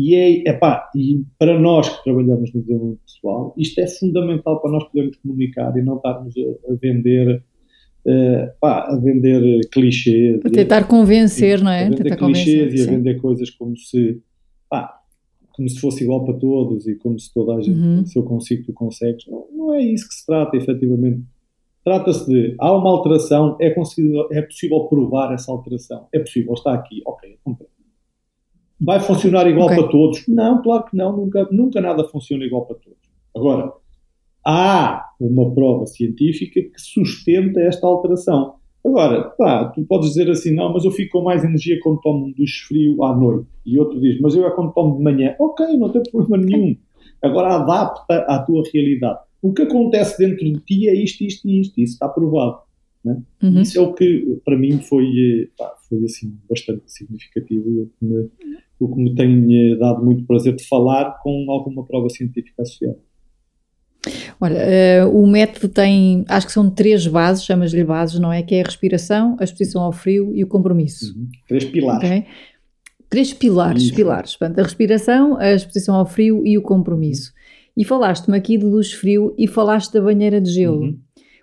[0.00, 4.70] E, é, epá, e para nós que trabalhamos no desenvolvimento pessoal, isto é fundamental para
[4.70, 7.42] nós podermos comunicar e não estarmos a, a vender
[8.06, 10.40] uh, pá, a vender clichês.
[10.42, 11.86] A tentar convencer, não é?
[11.86, 14.22] A vender clichês e a vender coisas como se,
[14.70, 15.00] pá,
[15.52, 18.06] como se fosse igual para todos e como se toda a gente, uhum.
[18.06, 19.26] se eu consigo, tu consegues.
[19.26, 21.22] Não, não é isso que se trata, efetivamente.
[21.84, 26.06] Trata-se de, há uma alteração, é, é possível provar essa alteração.
[26.10, 27.38] É possível, está aqui, ok,
[28.80, 29.78] Vai funcionar igual okay.
[29.78, 30.26] para todos?
[30.26, 32.98] Não, claro que não, nunca, nunca nada funciona igual para todos.
[33.36, 33.72] Agora,
[34.44, 38.54] há uma prova científica que sustenta esta alteração.
[38.84, 42.26] Agora, pá, tu podes dizer assim, não, mas eu fico com mais energia quando tomo
[42.26, 43.46] um duche frio à noite.
[43.66, 45.34] E outro diz, mas eu é quando tomo de manhã.
[45.38, 46.76] Ok, não tem problema nenhum.
[47.22, 49.18] Agora adapta à tua realidade.
[49.42, 51.78] O que acontece dentro de ti é isto, isto e isto.
[51.78, 52.60] Isso está provado.
[53.04, 53.22] Né?
[53.42, 53.60] Uhum.
[53.60, 58.04] Isso é o que, para mim, foi, pá, foi assim, bastante significativo e o que,
[58.04, 58.30] me,
[58.80, 62.98] o que me tem dado muito prazer de falar com alguma prova científica associada.
[64.40, 68.42] Olha, uh, o método tem, acho que são três bases, chamas-lhe bases, não é?
[68.42, 71.14] Que é a respiração, a exposição ao frio e o compromisso.
[71.14, 71.28] Uhum.
[71.46, 72.08] Três pilares.
[72.08, 72.26] Okay?
[73.10, 73.94] Três pilares, Isso.
[73.94, 74.36] pilares.
[74.36, 77.32] Portanto, a respiração, a exposição ao frio e o compromisso.
[77.76, 80.80] E falaste-me aqui de luz frio e falaste da banheira de gelo.
[80.80, 80.98] Uhum.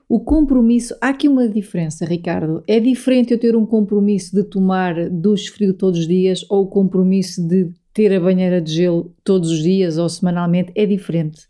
[0.09, 2.63] O compromisso, há aqui uma diferença, Ricardo.
[2.65, 6.67] É diferente eu ter um compromisso de tomar duche frio todos os dias ou o
[6.67, 10.71] compromisso de ter a banheira de gelo todos os dias ou semanalmente?
[10.75, 11.41] É diferente.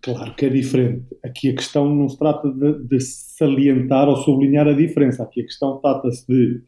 [0.00, 1.04] Claro que é diferente.
[1.22, 5.22] Aqui a questão não se trata de, de salientar ou sublinhar a diferença.
[5.22, 6.62] Aqui a questão trata-se de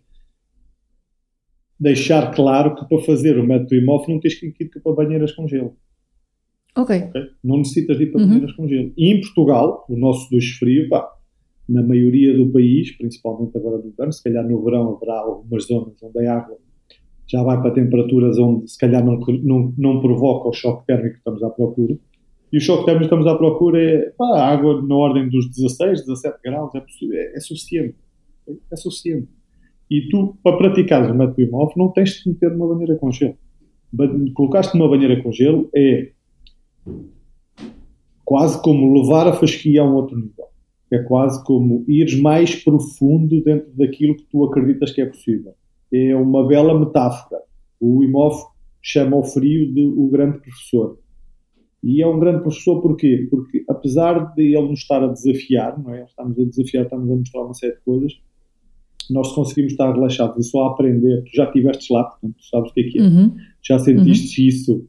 [1.81, 5.49] deixar claro que para fazer o método imóvel não tens que ir para banheiras com
[5.49, 5.75] gelo.
[6.77, 7.05] Okay.
[7.05, 7.23] ok.
[7.43, 8.29] Não necessitas de ir para uhum.
[8.29, 8.93] banheiras com gelo.
[8.97, 11.14] E em Portugal, o nosso duche frio, pá,
[11.69, 15.95] na maioria do país, principalmente agora no inverno, se calhar no verão haverá algumas zonas
[16.03, 16.57] onde a água
[17.27, 21.19] já vai para temperaturas onde se calhar não, não, não provoca o choque térmico que
[21.19, 21.97] estamos à procura
[22.55, 26.39] e o choque térmico estamos à procura é pá, água na ordem dos 16, 17
[26.45, 27.97] graus, é, é, é suficiente.
[28.49, 29.29] É, é, suficiente.
[29.91, 33.37] E tu, para praticares o método imóvel, não tens de meter numa banheira com gelo.
[34.35, 36.13] Colocaste numa banheira com gelo é
[38.25, 40.47] quase como levar a fasquia a um outro nível.
[40.91, 45.55] É quase como ires mais profundo dentro daquilo que tu acreditas que é possível.
[45.93, 47.41] É uma bela metáfora.
[47.81, 48.47] O imóvel
[48.83, 50.99] chama o frio de o grande professor
[51.87, 53.29] e é um grande professor porquê?
[53.31, 56.05] Porque apesar de ele nos estar a desafiar, não é?
[56.05, 58.13] Estamos a desafiar, estamos a mostrar uma série de coisas,
[59.11, 61.23] nós conseguimos estar relaxados e só a aprender.
[61.25, 63.03] Tu já estiveste lá, portanto, sabes o que é que é.
[63.03, 63.37] Uhum.
[63.63, 64.49] Já sentiste uhum.
[64.49, 64.89] isso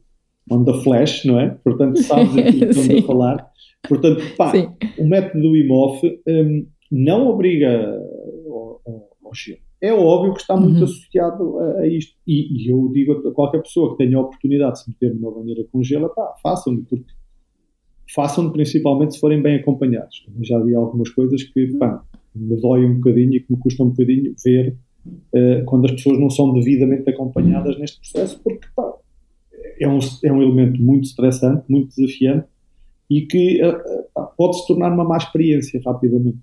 [0.50, 1.50] on the flash, não é?
[1.62, 3.50] Portanto, sabes aquilo que estamos a falar.
[3.88, 4.68] Portanto, pá, Sim.
[4.98, 8.00] o método do IMOF um, não obriga
[8.48, 9.32] ao, ao
[9.80, 10.84] é óbvio que está muito uhum.
[10.84, 12.16] associado a, a isto.
[12.26, 15.32] E, e, eu digo a qualquer pessoa que tenha a oportunidade de se meter numa
[15.32, 17.12] banheira com gelo, pá, façam-no, porque
[18.14, 20.26] façam-no principalmente se forem bem acompanhados.
[20.42, 22.02] Já vi algumas coisas que, pá,
[22.34, 26.18] me dói um bocadinho e que me custa um bocadinho ver uh, quando as pessoas
[26.18, 28.55] não são devidamente acompanhadas neste processo, porque,
[29.80, 32.46] é um, é um elemento muito estressante, muito desafiante
[33.08, 36.38] e que uh, pode se tornar uma má experiência rapidamente.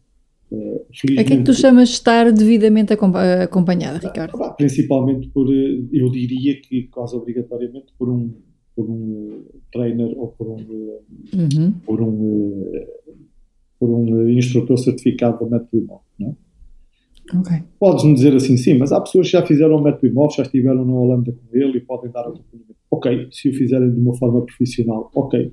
[0.51, 0.85] Uh,
[1.17, 4.41] a que é que tu chamas de estar devidamente acompanhada, Ricardo?
[4.43, 8.31] Ah, principalmente por, eh, eu diria que quase obrigatoriamente por um,
[8.75, 11.71] por um trainer ou por um, uh, uhum.
[11.85, 12.71] por um,
[13.79, 16.33] por um instrutor certificado do método imóvel, não é?
[17.33, 17.63] Okay.
[17.79, 20.85] Podes-me dizer assim, sim, mas há pessoas que já fizeram o método imóvel, já estiveram
[20.85, 22.75] na Holanda com ele e podem dar acompanhamento.
[22.91, 25.51] Ok, se o fizerem de uma forma profissional, ok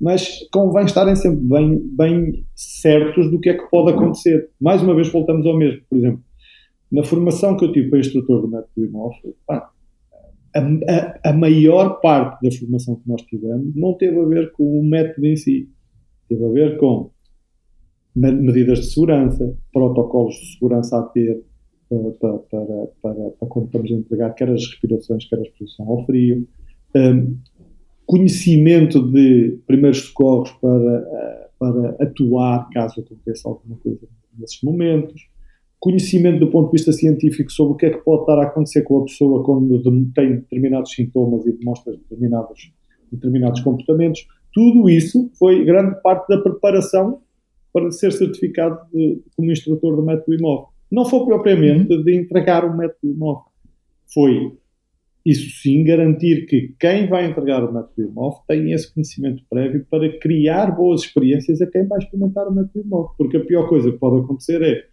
[0.00, 4.48] mas convém estarem sempre bem, bem certos do que é que pode acontecer.
[4.58, 6.24] Mais uma vez voltamos ao mesmo, por exemplo,
[6.90, 9.70] na formação que eu tive para instrutor do método imóvel, a,
[10.56, 14.82] a, a, maior parte da formação que nós tivemos não teve a ver com o
[14.82, 15.68] método em si,
[16.28, 17.10] teve a ver com
[18.20, 21.42] medidas de segurança, protocolos de segurança a ter
[21.90, 22.66] uh, para, para,
[23.02, 26.46] para, para, quando estamos a entregar quer as respirações, quer a exposição ao frio,
[26.94, 27.36] um,
[28.06, 34.00] conhecimento de primeiros socorros para, uh, para atuar caso aconteça alguma coisa
[34.38, 35.28] nesses momentos,
[35.78, 38.82] conhecimento do ponto de vista científico sobre o que é que pode estar a acontecer
[38.82, 39.80] com a pessoa quando
[40.14, 42.72] tem determinados sintomas e demonstra determinados,
[43.10, 44.26] determinados comportamentos.
[44.52, 47.20] Tudo isso foi grande parte da preparação
[47.72, 50.66] para ser certificado de, como instrutor do método imóvel.
[50.90, 53.44] Não foi propriamente de entregar o método imóvel.
[54.12, 54.52] Foi,
[55.24, 60.18] isso sim, garantir que quem vai entregar o método imóvel tem esse conhecimento prévio para
[60.18, 63.14] criar boas experiências a quem vai experimentar o método imóvel.
[63.16, 64.84] Porque a pior coisa que pode acontecer é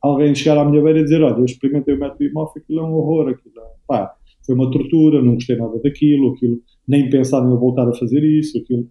[0.00, 2.82] alguém chegar à minha beira e dizer: Olha, eu experimentei o método imóvel, aquilo é
[2.84, 4.14] um horror, aquilo é, pá,
[4.46, 8.22] foi uma tortura, não gostei nada daquilo, aquilo, nem pensar em eu voltar a fazer
[8.22, 8.88] isso, aquilo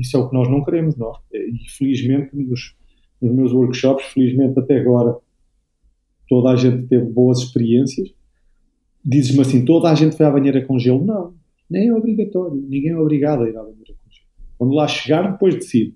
[0.00, 1.18] isso é o que nós não queremos, nós.
[1.32, 2.74] E felizmente, nos,
[3.20, 5.16] nos meus workshops, felizmente até agora,
[6.28, 8.12] toda a gente teve boas experiências.
[9.04, 11.04] Dizes-me assim, toda a gente foi à banheira com gelo?
[11.04, 11.34] Não,
[11.68, 14.26] nem é obrigatório, ninguém é obrigado a ir à banheira com gelo.
[14.58, 15.94] Quando lá chegar, depois decide.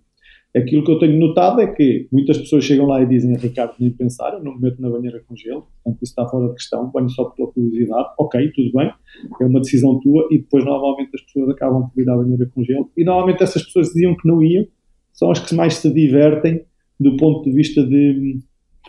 [0.57, 3.75] Aquilo que eu tenho notado é que muitas pessoas chegam lá e dizem a Ricardo
[3.81, 6.55] nem pensar, eu não me meto na banheira com gelo, portanto isso está fora de
[6.55, 8.93] questão, banho só pela curiosidade, ok, tudo bem,
[9.41, 12.63] é uma decisão tua e depois normalmente as pessoas acabam por ir à banheira com
[12.63, 14.65] gelo e normalmente essas pessoas diziam que não iam,
[15.13, 16.65] são as que mais se divertem
[17.01, 18.39] do ponto de vista de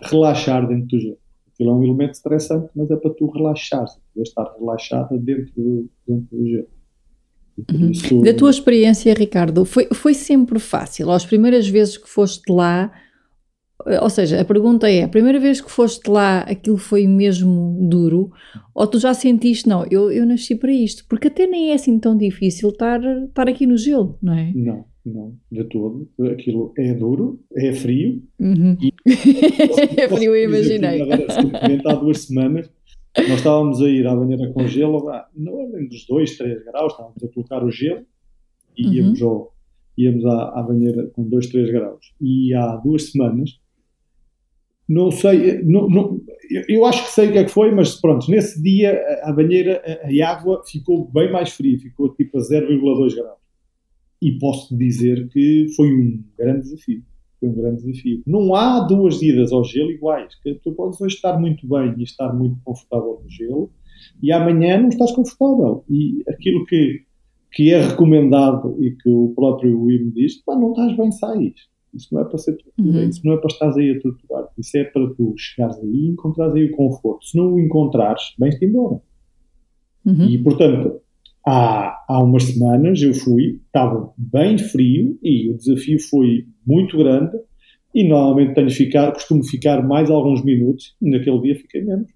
[0.03, 1.17] relaxar dentro do gelo.
[1.51, 3.85] Aquilo é um elemento estressante, mas é para tu relaxar,
[4.17, 6.74] estar relaxada dentro do, dentro do gelo.
[7.71, 7.91] Uhum.
[7.91, 8.21] Isso...
[8.21, 11.11] Da tua experiência, Ricardo, foi, foi sempre fácil?
[11.11, 12.91] As primeiras vezes que foste lá,
[13.87, 17.77] eh, ou seja, a pergunta é: a primeira vez que foste lá aquilo foi mesmo
[17.89, 18.31] duro?
[18.73, 21.05] Ou tu já sentiste, não, eu, eu nasci para isto?
[21.07, 24.51] Porque até nem é assim tão difícil estar, estar aqui no gelo, não é?
[24.53, 26.09] Não, não, de todo.
[26.31, 28.21] Aquilo é duro, é frio.
[28.37, 28.77] Uhum.
[28.81, 28.93] E,
[30.01, 31.01] é frio, eu imaginei.
[31.01, 31.25] Agora,
[31.85, 32.69] há duas semanas
[33.17, 37.23] nós estávamos a ir à banheira com gelo, não ordem dos 2, 3 graus, estávamos
[37.23, 38.05] a colocar o gelo
[38.77, 38.93] e uhum.
[38.93, 39.53] íamos, ao,
[39.97, 42.13] íamos à, à, banheira com 2, 3 graus.
[42.19, 43.59] E há duas semanas,
[44.87, 46.21] não sei, não, não,
[46.67, 49.33] eu acho que sei o que é que foi, mas pronto, nesse dia a, a
[49.33, 53.39] banheira, a, a, água ficou bem mais fria, ficou tipo a 0,2 graus.
[54.21, 57.03] E posso dizer que foi um grande desafio
[57.39, 58.21] foi um grande desafio.
[58.25, 60.33] Não há duas idas ao gelo iguais.
[60.63, 63.71] Tu podes hoje estar muito bem e estar muito confortável no gelo
[64.21, 65.83] e amanhã não estás confortável.
[65.89, 67.03] E aquilo que,
[67.51, 71.53] que é recomendado e que o próprio Wim diz, pá, não estás bem, sais.
[71.93, 73.09] Isso não é para ser tortura, uhum.
[73.09, 74.49] isso não é para estares aí a torturar.
[74.57, 77.25] Isso é para tu chegares aí e encontrares aí o conforto.
[77.25, 79.01] Se não o encontrares, vens-te embora.
[80.05, 80.25] Uhum.
[80.25, 81.01] E, portanto,
[81.45, 87.37] há, há umas semanas eu fui, estava bem frio e o desafio foi muito grande
[87.93, 92.09] e normalmente tenho ficar, costumo ficar mais alguns minutos, naquele dia fiquei menos.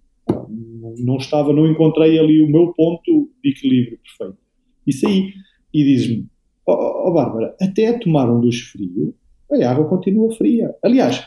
[0.98, 4.38] Não estava, não encontrei ali o meu ponto de equilíbrio perfeito.
[4.86, 5.32] Isso aí,
[5.74, 6.28] e diz-me,
[6.68, 9.16] ó oh, oh, Bárbara, até tomar um duche frio,
[9.52, 10.76] a água continua fria.
[10.84, 11.26] Aliás,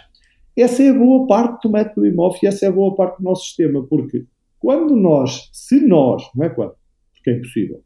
[0.57, 3.25] essa é a boa parte do método imóvel e essa é a boa parte do
[3.25, 4.27] nosso sistema, porque
[4.59, 6.75] quando nós, se nós, não é quando,
[7.15, 7.83] porque é impossível,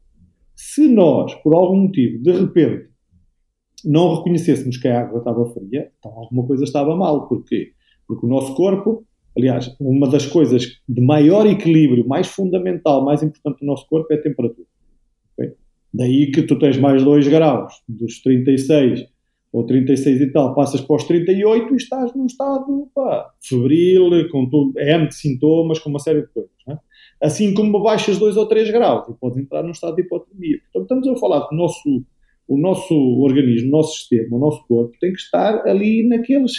[0.56, 2.88] se nós, por algum motivo, de repente,
[3.84, 7.28] não reconhecêssemos que a água estava fria, então alguma coisa estava mal.
[7.28, 7.72] Porquê?
[8.08, 9.04] Porque o nosso corpo,
[9.36, 14.16] aliás, uma das coisas de maior equilíbrio, mais fundamental, mais importante do nosso corpo é
[14.16, 14.66] a temperatura.
[15.34, 15.52] Okay?
[15.92, 19.06] Daí que tu tens mais 2 graus, dos 36
[19.52, 24.48] ou 36 e tal, passas para os 38 e estás num estado pá, febril, com
[24.48, 26.50] tudo, N de sintomas, com uma série de coisas.
[26.68, 26.78] É?
[27.22, 30.58] Assim como baixas 2 ou 3 graus e podes entrar num estado de hipotermia.
[30.72, 32.04] Portanto, estamos a falar que o nosso,
[32.46, 36.52] o nosso organismo, o nosso sistema, o nosso corpo tem que estar ali naqueles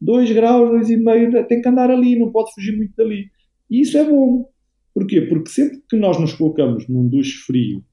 [0.00, 3.26] 2 graus, 2,5, tem que andar ali, não pode fugir muito dali.
[3.70, 4.48] E isso é bom.
[4.94, 5.22] Porquê?
[5.22, 7.84] Porque sempre que nós nos colocamos num duche frio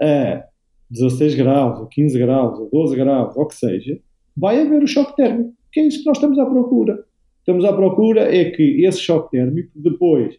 [0.00, 0.44] a
[0.90, 3.98] 16 graus, a 15 graus, a 12 graus, ou o que seja,
[4.36, 7.04] vai haver o choque térmico, que é isso que nós estamos à procura.
[7.38, 10.36] Estamos à procura é que esse choque térmico depois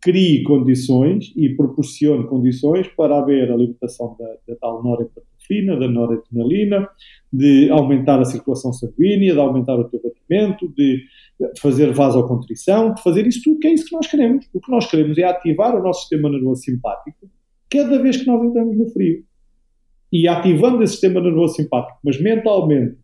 [0.00, 4.82] crie condições e proporcione condições para haver a libertação da, da tal
[5.78, 6.88] da noradrenalina,
[7.32, 11.02] de aumentar a circulação sanguínea, de aumentar o teu batimento, de
[11.58, 14.46] fazer vasocontrição, de fazer isso tudo, que é isso que nós queremos.
[14.52, 17.30] O que nós queremos é ativar o nosso sistema nervoso simpático
[17.70, 19.24] cada vez que nós entramos no frio.
[20.12, 22.96] E ativando esse sistema nervoso simpático, mas mentalmente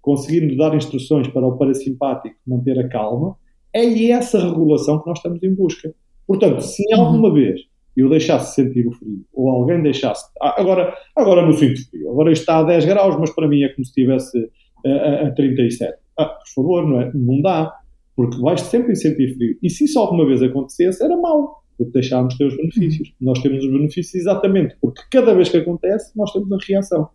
[0.00, 3.36] conseguindo dar instruções para o parasimpático manter a calma,
[3.72, 5.92] é essa regulação que nós estamos em busca.
[6.26, 7.00] Portanto, se uhum.
[7.00, 7.60] alguma vez
[7.96, 10.26] eu deixasse sentir o frio, ou alguém deixasse.
[10.40, 13.68] Ah, agora, agora não sinto frio, agora está a 10 graus, mas para mim é
[13.70, 14.50] como se estivesse
[14.84, 15.94] a, a, a 37.
[16.18, 17.10] Ah, por favor, não é?
[17.14, 17.72] Não dá,
[18.14, 19.56] porque vais sempre sentir frio.
[19.62, 23.14] E se isso alguma vez acontecesse, era mau, porque deixámos de ter os benefícios.
[23.20, 27.08] Nós temos os benefícios exatamente porque cada vez que acontece, nós temos a reação.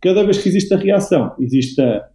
[0.00, 2.08] Cada vez que existe a reação, existe a,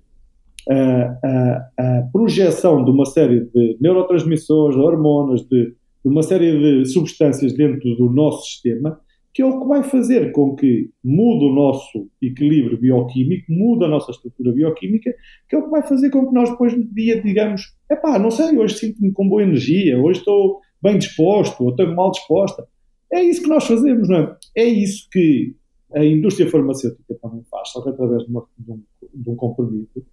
[0.69, 7.53] a, a, projeção de uma série de neurotransmissores, de hormonas, de uma série de substâncias
[7.53, 8.99] dentro do nosso sistema
[9.33, 13.87] que é o que vai fazer com que mude o nosso equilíbrio bioquímico, mude a
[13.87, 15.13] nossa estrutura bioquímica,
[15.49, 18.29] que é o que vai fazer com que nós depois no dia digamos, epá, não
[18.29, 22.67] sei, hoje sinto-me com boa energia, hoje estou bem disposto, ou estou mal disposta.
[23.11, 24.37] É isso que nós fazemos, não é?
[24.55, 25.55] É isso que
[25.95, 30.05] a indústria farmacêutica também faz, só que através de, uma, de, um, de um compromisso,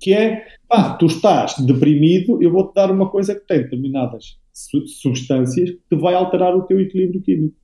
[0.00, 4.38] que é, pá, tu estás deprimido, eu vou-te dar uma coisa que tem determinadas
[4.86, 7.56] substâncias que te vai alterar o teu equilíbrio químico.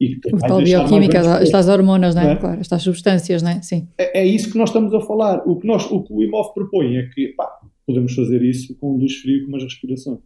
[0.00, 2.32] E que o tal bioquímica, estas hormonas, não é?
[2.32, 2.36] é?
[2.36, 3.60] Claro, estas substâncias, não é?
[3.60, 3.86] Sim.
[3.98, 5.42] É, é, isso que nós estamos a falar.
[5.46, 7.46] O que, nós, o, que o IMOV propõe é que, pá,
[7.86, 10.20] podemos fazer isso com duche frio com umas respirações.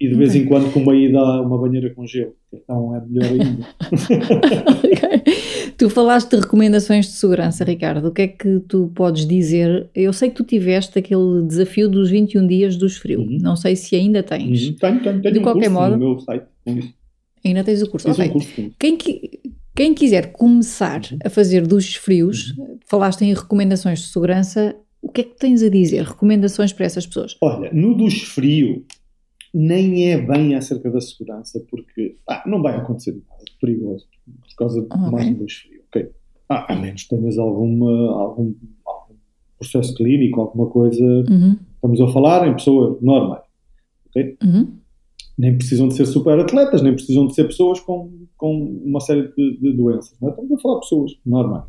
[0.00, 0.42] E de vez okay.
[0.42, 3.66] em quando com uma ida a uma banheira com gelo, então é melhor ainda.
[4.78, 5.34] okay.
[5.76, 8.06] Tu falaste de recomendações de segurança, Ricardo.
[8.06, 9.88] O que é que tu podes dizer?
[9.94, 13.26] Eu sei que tu tiveste aquele desafio dos 21 dias dos frios.
[13.28, 13.38] Uhum.
[13.40, 14.68] Não sei se ainda tens.
[14.68, 14.74] Uhum.
[14.74, 15.34] Tenho, tenho, tenho.
[15.34, 15.96] De um qualquer modo.
[15.96, 16.94] No meu site isso.
[17.44, 18.10] Ainda tens o curso.
[18.10, 18.28] Okay.
[18.28, 18.98] Um curso quem,
[19.74, 21.18] quem quiser começar uhum.
[21.24, 22.78] a fazer duches frios, uhum.
[22.86, 24.76] falaste em recomendações de segurança.
[25.00, 26.02] O que é que tens a dizer?
[26.02, 27.36] Recomendações para essas pessoas?
[27.40, 28.84] Olha, no duche frio,
[29.58, 34.80] nem é bem acerca da segurança, porque ah, não vai acontecer nada perigoso por causa
[34.80, 35.10] de okay.
[35.10, 35.82] mais um duche frio.
[35.88, 36.10] Okay.
[36.48, 38.54] Ah, a menos que tenhas alguma, algum,
[38.86, 39.14] algum
[39.58, 41.02] processo clínico, alguma coisa.
[41.04, 41.56] Uhum.
[41.74, 43.42] Estamos a falar em pessoas normais.
[44.10, 44.36] Okay?
[44.44, 44.74] Uhum.
[45.36, 49.26] Nem precisam de ser super atletas, nem precisam de ser pessoas com, com uma série
[49.34, 50.16] de, de doenças.
[50.20, 50.30] Não é?
[50.30, 51.64] Estamos a falar de pessoas normais.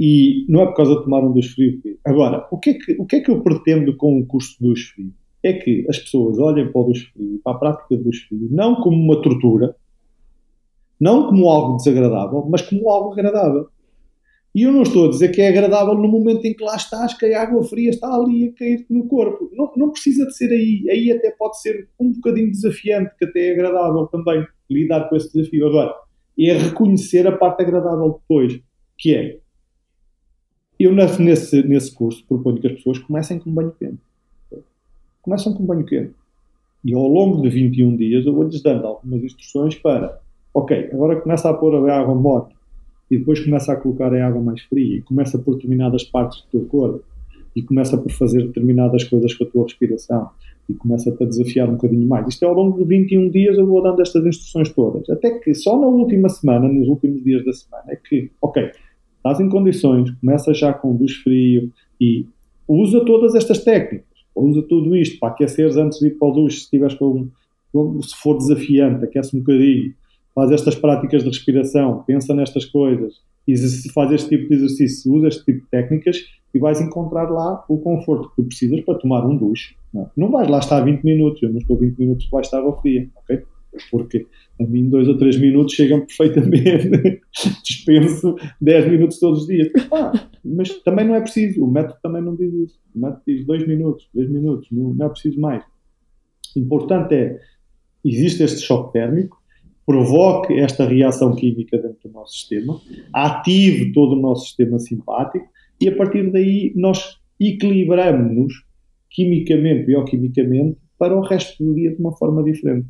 [0.00, 1.80] E não é por causa de tomar um dos frio.
[2.04, 4.80] Agora, o que, é que, o que é que eu pretendo com o curso dos
[4.88, 5.12] frio?
[5.44, 8.48] É que as pessoas olhem para o duche frio, para a prática do duche frio,
[8.50, 9.76] não como uma tortura,
[10.98, 13.68] não como algo desagradável, mas como algo agradável.
[14.54, 17.12] E eu não estou a dizer que é agradável no momento em que lá estás,
[17.12, 19.50] que a água fria está ali a cair no corpo.
[19.52, 20.88] Não, não precisa de ser aí.
[20.88, 25.32] Aí até pode ser um bocadinho desafiante, que até é agradável também lidar com esse
[25.32, 25.66] desafio.
[25.66, 25.92] Agora,
[26.38, 28.60] é reconhecer a parte agradável depois,
[28.96, 29.38] que é
[30.78, 34.00] eu nesse, nesse curso proponho que as pessoas comecem com banho quente
[35.24, 36.12] começam com banho quente.
[36.84, 40.20] E ao longo de 21 dias eu vou-lhes dando algumas instruções para,
[40.52, 42.50] ok, agora começa a pôr a água morna
[43.10, 46.58] e depois começa a colocar a água mais fria e começa por determinadas partes do
[46.58, 47.02] teu corpo
[47.56, 50.28] e começa por fazer determinadas coisas com a tua respiração
[50.68, 52.26] e começa-te a desafiar um bocadinho mais.
[52.28, 55.08] Isto é ao longo de 21 dias eu vou dando estas instruções todas.
[55.08, 58.70] Até que só na última semana, nos últimos dias da semana, é que, ok,
[59.16, 62.26] estás em condições, começa já com luz frio e
[62.66, 66.60] usa todas estas técnicas usa tudo isto para aqueceres antes de ir para o duche,
[66.60, 67.28] se, tiveres com,
[68.02, 69.94] se for desafiante, aquece um bocadinho,
[70.34, 73.14] faz estas práticas de respiração, pensa nestas coisas,
[73.92, 76.18] faz este tipo de exercício, usa este tipo de técnicas
[76.52, 79.74] e vais encontrar lá o conforto que tu precisas para tomar um duche.
[79.92, 82.76] Não, não vais lá estar 20 minutos, eu não estou 20 minutos debaixo de água
[82.80, 83.42] fria, ok?
[83.90, 84.26] Porque
[84.60, 87.20] a mim, dois ou três minutos chegam perfeitamente.
[87.64, 89.68] Dispenso 10 minutos todos os dias.
[89.92, 90.12] Ah,
[90.44, 91.64] mas também não é preciso.
[91.64, 92.78] O método também não diz isso.
[92.94, 94.68] O método diz 2 minutos, 10 minutos.
[94.70, 95.64] Não, não é preciso mais.
[96.54, 97.40] O importante é,
[98.04, 99.42] existe este choque térmico,
[99.84, 102.80] provoque esta reação química dentro do nosso sistema,
[103.12, 105.46] ative todo o nosso sistema simpático
[105.80, 108.64] e a partir daí nós equilibramos-nos
[109.10, 112.86] quimicamente, bioquimicamente, para o resto do dia de uma forma diferente.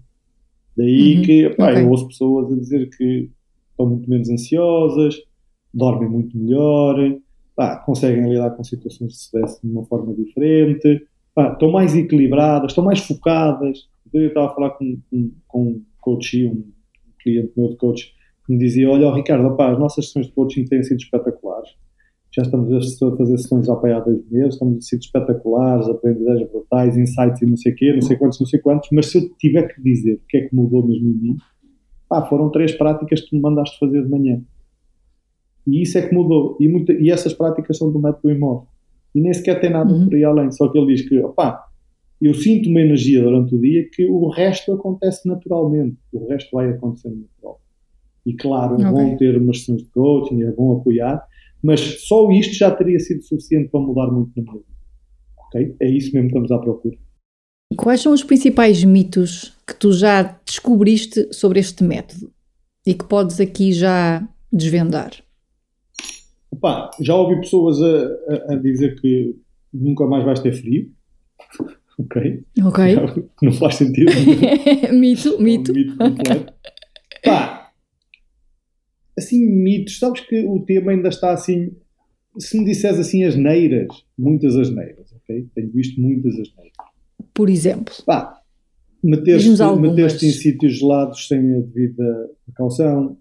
[0.77, 1.23] Daí uhum.
[1.23, 1.83] que pá, okay.
[1.83, 3.31] eu ouço pessoas a dizer que
[3.71, 5.17] estão muito menos ansiosas,
[5.73, 6.97] dormem muito melhor,
[7.55, 12.73] pá, conseguem lidar com situações de stress de uma forma diferente, pá, estão mais equilibradas,
[12.73, 13.89] estão mais focadas.
[14.13, 16.65] Eu estava a falar com, com, com um coach, um
[17.21, 18.13] cliente meu de coach,
[18.47, 21.71] que me dizia: Olha, oh, Ricardo, pá, as nossas sessões de coaching têm sido espetaculares
[22.35, 27.43] já estamos a fazer sessões há dois meses, estamos a ser espetaculares, aprendizagens brutais, insights
[27.43, 29.63] e não sei o quê, não sei quantos, não sei quantos, mas se eu tiver
[29.73, 31.37] que dizer o que é que mudou mesmo em mim,
[32.09, 34.43] pá, foram três práticas que tu me mandaste fazer de manhã.
[35.65, 36.57] E isso é que mudou.
[36.61, 38.67] E, muita, e essas práticas são do método imóvel.
[39.15, 40.07] E nem sequer tem nada uhum.
[40.07, 41.65] por aí além, só que ele diz que, opá,
[42.21, 46.69] eu sinto uma energia durante o dia que o resto acontece naturalmente, o resto vai
[46.69, 47.61] acontecendo natural.
[48.27, 48.91] E claro, é okay.
[48.91, 51.25] bom ter umas sessões de coaching, é bom apoiar,
[51.65, 54.69] mas só isto já teria sido suficiente para mudar muito na minha vida.
[55.39, 55.77] Ok?
[55.81, 56.97] É isso mesmo que estamos à procura.
[57.75, 62.31] Quais são os principais mitos que tu já descobriste sobre este método
[62.87, 65.13] e que podes aqui já desvendar?
[66.51, 69.35] Opa, já ouvi pessoas a, a, a dizer que
[69.73, 70.93] nunca mais vais ter frio.
[71.99, 72.45] ok?
[72.63, 72.95] Ok.
[73.43, 74.13] Não faz sentido.
[74.93, 75.73] mito, mito.
[75.73, 76.53] Um mito completo.
[77.25, 77.64] Pá,
[79.17, 81.73] assim, mitos, sabes que o tema ainda está assim.
[82.39, 83.89] Se me disseres assim asneiras,
[84.19, 85.47] muitas asneiras, ok?
[85.55, 86.73] Tenho visto muitas asneiras.
[87.33, 87.95] Por exemplo.
[88.05, 88.41] Pá,
[89.03, 89.51] meter-te
[89.81, 93.17] meter em sítios gelados sem a devida precaução.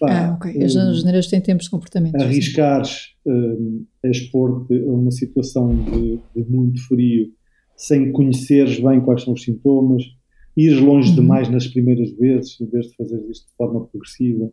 [0.00, 0.62] Pá, ah, ok.
[0.62, 2.16] As asneiras têm tempos de comportamento.
[2.16, 7.30] Arriscares um, a expor-te a uma situação de, de, muito frio
[7.76, 10.02] sem conheceres bem quais são os sintomas,
[10.56, 11.16] ires longe uhum.
[11.16, 14.50] demais nas primeiras vezes, em vez de fazer isto de forma progressiva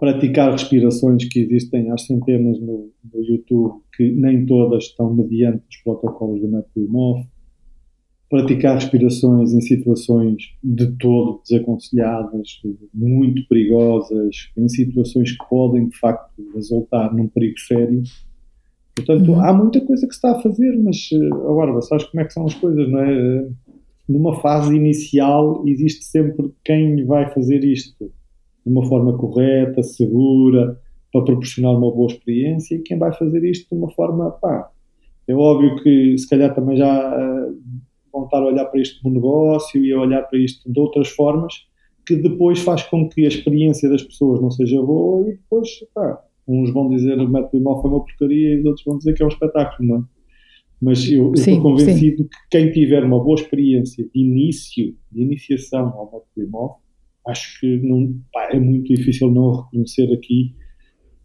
[0.00, 5.76] praticar respirações que existem às centenas no, no, YouTube, que nem todas estão mediante os
[5.84, 7.28] protocolos do método MOF,
[8.30, 12.62] praticar respirações em situações de todo desaconselhadas,
[12.94, 18.02] muito perigosas, em situações que podem de facto resultar num perigo sério.
[18.94, 19.40] Portanto, uhum.
[19.40, 22.32] há muita coisa que se está a fazer, mas eh, agora, sabes como é que
[22.32, 23.48] são as coisas, não é?
[24.08, 28.10] Numa fase inicial existe sempre quem vai fazer isto
[28.64, 30.78] de uma forma correta, segura,
[31.12, 34.70] para proporcionar uma boa experiência e quem vai fazer isto de uma forma, pá,
[35.26, 37.58] é óbvio que se calhar também já uh,
[38.12, 41.08] vão estar a olhar para isto como negócio e a olhar para isto de outras
[41.08, 41.68] formas
[42.06, 46.20] que depois faz com que a experiência das pessoas não seja boa e depois, pá,
[46.46, 49.22] uns vão dizer o método imóvel foi uma porcaria e os outros vão dizer que
[49.22, 50.02] é um espetáculo, não é?
[50.82, 52.28] Mas eu, estou convencido sim.
[52.28, 56.78] que quem tiver uma boa experiência de início, de iniciação ao método imóvel,
[57.26, 60.54] acho que não, pá, é muito difícil não reconhecer aqui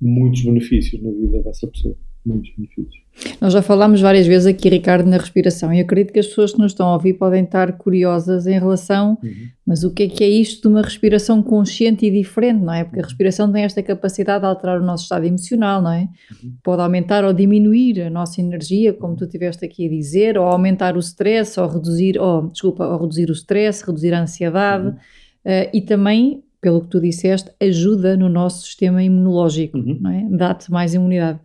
[0.01, 1.95] muitos benefícios na vida dessa pessoa.
[2.25, 3.05] Muitos benefícios.
[3.39, 6.59] Nós já falámos várias vezes aqui, Ricardo, na respiração, e acredito que as pessoas que
[6.59, 9.31] nos estão a ouvir podem estar curiosas em relação, uhum.
[9.65, 12.83] mas o que é que é isto de uma respiração consciente e diferente, não é?
[12.83, 13.07] Porque a uhum.
[13.07, 16.09] respiração tem esta capacidade de alterar o nosso estado emocional, não é?
[16.43, 16.55] Uhum.
[16.63, 20.97] Pode aumentar ou diminuir a nossa energia, como tu tiveste aqui a dizer, ou aumentar
[20.97, 24.87] o stress, ou reduzir, ou, desculpa, ou reduzir o stress, reduzir a ansiedade.
[24.87, 24.95] Uhum
[25.45, 29.97] uh, e também, pelo que tu disseste, ajuda no nosso sistema imunológico, uhum.
[30.01, 30.27] não é?
[30.29, 31.39] Dá-te mais imunidade.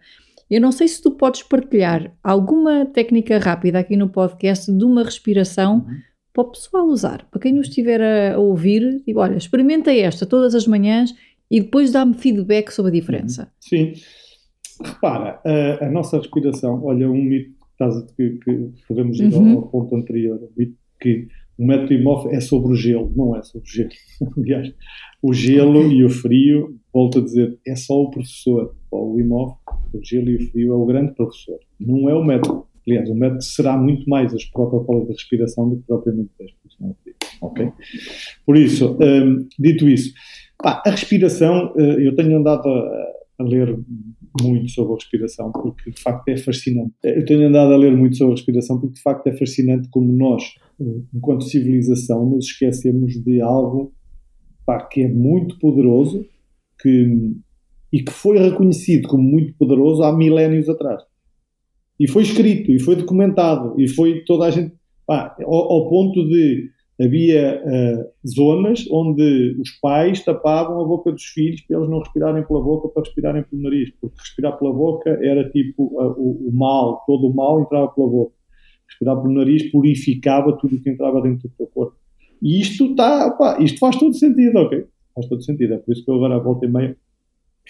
[0.51, 5.05] Eu não sei se tu podes partilhar alguma técnica rápida aqui no podcast de uma
[5.05, 5.98] respiração uhum.
[6.32, 7.24] para o pessoal usar.
[7.30, 8.01] Para quem nos estiver
[8.34, 11.14] a, ouvir, tipo, olha, experimenta esta todas as manhãs
[11.48, 13.42] e depois dá-me feedback sobre a diferença.
[13.42, 13.48] Uhum.
[13.61, 13.92] Sim.
[14.82, 17.55] Repara, a, a, nossa respiração, olha, um mito
[18.16, 19.53] que, que podemos ir uhum.
[19.53, 21.28] ao, ao, ponto anterior, um mito que
[21.61, 23.90] o método imóvel é sobre o gelo, não é sobre o gelo.
[24.38, 24.74] Aliás,
[25.22, 28.74] o gelo e o frio, volto a dizer, é só o professor.
[28.90, 29.56] O imóvel,
[29.92, 32.64] o gelo e o frio é o grande professor, não é o método.
[32.88, 36.96] Aliás, o método será muito mais os protocolos de respiração do que propriamente a respiração
[37.02, 37.14] frio.
[37.42, 37.72] Ok?
[38.46, 40.14] Por isso, um, dito isso,
[40.62, 43.78] pá, a respiração, uh, eu tenho andado a, a ler
[44.40, 46.92] muito sobre a respiração, porque de facto é fascinante.
[47.04, 50.11] Eu tenho andado a ler muito sobre a respiração, porque de facto é fascinante como
[50.11, 50.42] nós
[51.14, 53.93] enquanto civilização, nos esquecemos de algo
[54.64, 56.24] pá, que é muito poderoso
[56.81, 57.35] que,
[57.93, 61.03] e que foi reconhecido como muito poderoso há milénios atrás.
[61.99, 64.72] E foi escrito, e foi documentado, e foi toda a gente.
[65.07, 66.70] Pá, ao, ao, ponto de
[67.01, 72.47] havia uh, zonas onde os pais tapavam a boca dos filhos para eles não respirarem
[72.47, 76.53] pela boca, para respirarem pelo nariz, porque respirar pela boca era tipo uh, o, o
[76.53, 78.39] mal, todo o mal entrava pela boca
[78.91, 81.97] respirar pelo nariz purificava tudo o que entrava dentro do teu corpo.
[82.43, 84.84] E isto está, isto faz todo sentido, ok?
[85.14, 85.74] Faz todo sentido.
[85.74, 86.97] É por isso que eu agora volta e meia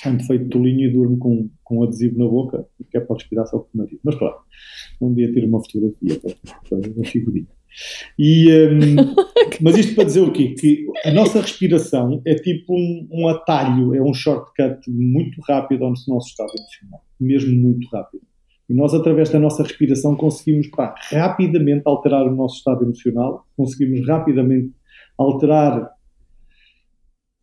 [0.06, 3.46] ando feito tolinho e durmo com, com um adesivo na boca, que é para respirar
[3.46, 3.98] só pelo nariz.
[4.02, 4.36] Mas claro,
[5.00, 7.48] um dia tiro uma fotografia para, uma figurinha.
[8.18, 9.14] E, um,
[9.60, 10.54] mas isto para dizer o quê?
[10.58, 15.90] Que a nossa respiração é tipo um, um atalho, é um shortcut muito rápido ao
[15.90, 17.04] nosso estado emocional.
[17.20, 18.22] Mesmo muito rápido.
[18.70, 24.06] E nós, através da nossa respiração, conseguimos pá, rapidamente alterar o nosso estado emocional, conseguimos
[24.06, 24.70] rapidamente
[25.18, 25.90] alterar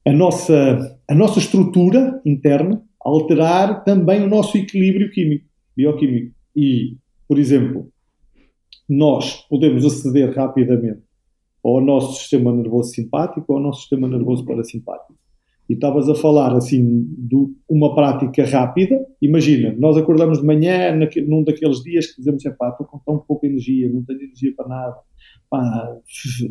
[0.05, 6.33] a nossa, a nossa estrutura interna, alterar também o nosso equilíbrio químico, bioquímico.
[6.55, 6.95] E,
[7.27, 7.91] por exemplo,
[8.87, 11.01] nós podemos aceder rapidamente
[11.61, 15.26] ao nosso sistema nervoso simpático ou ao nosso sistema nervoso parasimpático
[15.69, 17.35] e estavas a falar assim de
[17.69, 19.05] uma prática rápida.
[19.21, 20.95] Imagina, nós acordamos de manhã
[21.27, 24.67] num daqueles dias que dizemos: pá, estou com tão pouca energia, não tenho energia para
[24.67, 24.95] nada,
[25.49, 25.97] pá,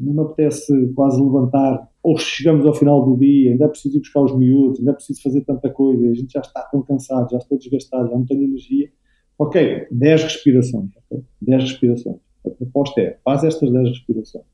[0.03, 1.89] não me apetece quase levantar.
[2.03, 4.95] Ou chegamos ao final do dia, ainda é preciso ir buscar os miúdos, ainda é
[4.95, 8.27] preciso fazer tanta coisa, a gente já está tão cansado, já estou desgastado, já não
[8.27, 8.91] tenho energia.
[9.39, 10.91] Ok, 10 respirações.
[11.11, 11.25] Okay?
[11.43, 12.17] 10 respirações.
[12.47, 14.45] A proposta é: faz estas 10 respirações.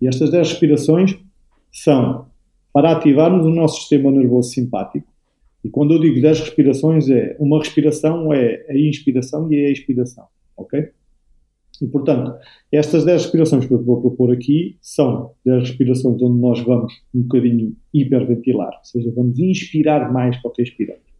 [0.00, 1.18] E estas 10 respirações
[1.72, 2.26] são
[2.74, 5.06] para ativarmos o nosso sistema nervoso simpático.
[5.64, 10.26] E quando eu digo 10 respirações, é uma respiração é a inspiração e a expiração.
[10.56, 10.90] ok?
[11.80, 12.34] E, portanto,
[12.72, 17.22] estas 10 respirações que eu vou propor aqui são 10 respirações onde nós vamos um
[17.22, 21.13] bocadinho hiperventilar, ou seja, vamos inspirar mais do que expiramos.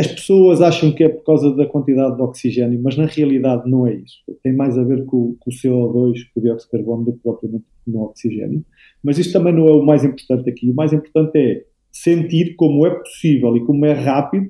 [0.00, 3.86] As pessoas acham que é por causa da quantidade de oxigênio, mas na realidade não
[3.86, 4.16] é isso.
[4.42, 7.18] Tem mais a ver com, com o CO2, com o dióxido de carbono, do que
[7.18, 8.64] propriamente com o oxigênio.
[9.04, 10.70] Mas isto também não é o mais importante aqui.
[10.70, 14.48] O mais importante é sentir como é possível e como é rápido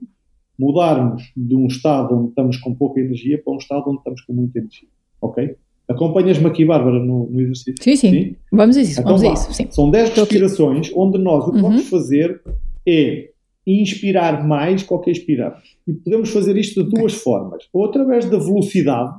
[0.57, 4.32] mudarmos de um estado onde estamos com pouca energia para um estado onde estamos com
[4.32, 4.88] muita energia.
[5.20, 5.57] Ok?
[5.88, 7.74] Acompanhas-me aqui, Bárbara, no, no, exercício?
[7.80, 8.11] Sim, sim.
[8.11, 8.36] sim?
[8.53, 9.01] Vamos a isso.
[9.01, 9.66] Então, vamos a isso sim.
[9.68, 11.62] São 10 respirações onde nós o que uhum.
[11.62, 12.40] vamos fazer
[12.86, 13.30] é
[13.79, 15.62] inspirar mais do que expirar.
[15.87, 17.68] E podemos fazer isto de duas formas.
[17.73, 19.14] Ou através da velocidade,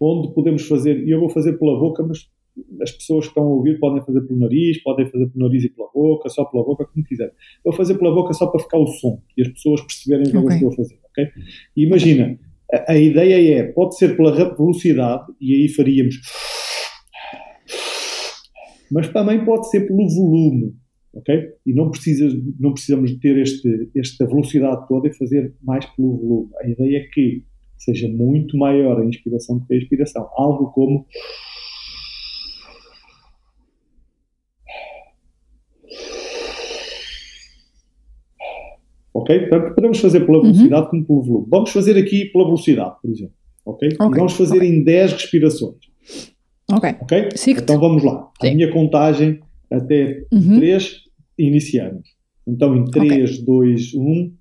[0.00, 2.28] onde podemos fazer, e eu vou fazer pela boca, mas
[2.82, 5.68] as pessoas que estão a ouvir podem fazer pelo nariz, podem fazer pelo nariz e
[5.70, 7.32] pela boca, só pela boca, como quiserem.
[7.64, 10.36] Vou fazer pela boca só para ficar o som e as pessoas perceberem o que
[10.36, 10.48] okay.
[10.50, 11.28] eu estou a fazer, ok?
[11.76, 12.38] E imagina,
[12.72, 16.20] a, a, ideia é, pode ser pela velocidade, e aí faríamos,
[18.90, 20.74] mas também pode ser pelo volume,
[21.14, 21.34] ok?
[21.66, 21.90] E não,
[22.58, 26.50] não precisamos ter este, esta velocidade toda e fazer mais pelo volume.
[26.62, 27.44] A ideia é que
[27.76, 30.28] seja muito maior a inspiração do que a expiração.
[30.36, 31.06] Algo como
[39.14, 39.38] Ok?
[39.40, 40.44] Portanto, podemos fazer pela uhum.
[40.44, 40.90] velocidade uhum.
[40.90, 41.46] como pelo volume.
[41.50, 43.34] Vamos fazer aqui pela velocidade, por exemplo.
[43.64, 43.88] Ok?
[43.88, 44.18] okay.
[44.18, 44.68] Vamos fazer okay.
[44.68, 45.76] em 10 respirações.
[46.70, 46.94] Ok.
[47.00, 47.28] Ok?
[47.48, 48.30] Então vamos lá.
[48.40, 48.48] Sim.
[48.48, 49.40] A minha contagem
[49.72, 50.58] até uhum.
[50.58, 51.00] 3
[51.38, 52.08] iniciamos.
[52.46, 53.44] Então em 3, okay.
[53.44, 54.32] 2, 1.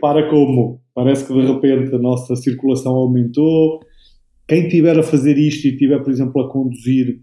[0.00, 3.80] Repara como parece que de repente a nossa circulação aumentou.
[4.48, 7.20] Quem tiver a fazer isto e tiver, por exemplo, a conduzir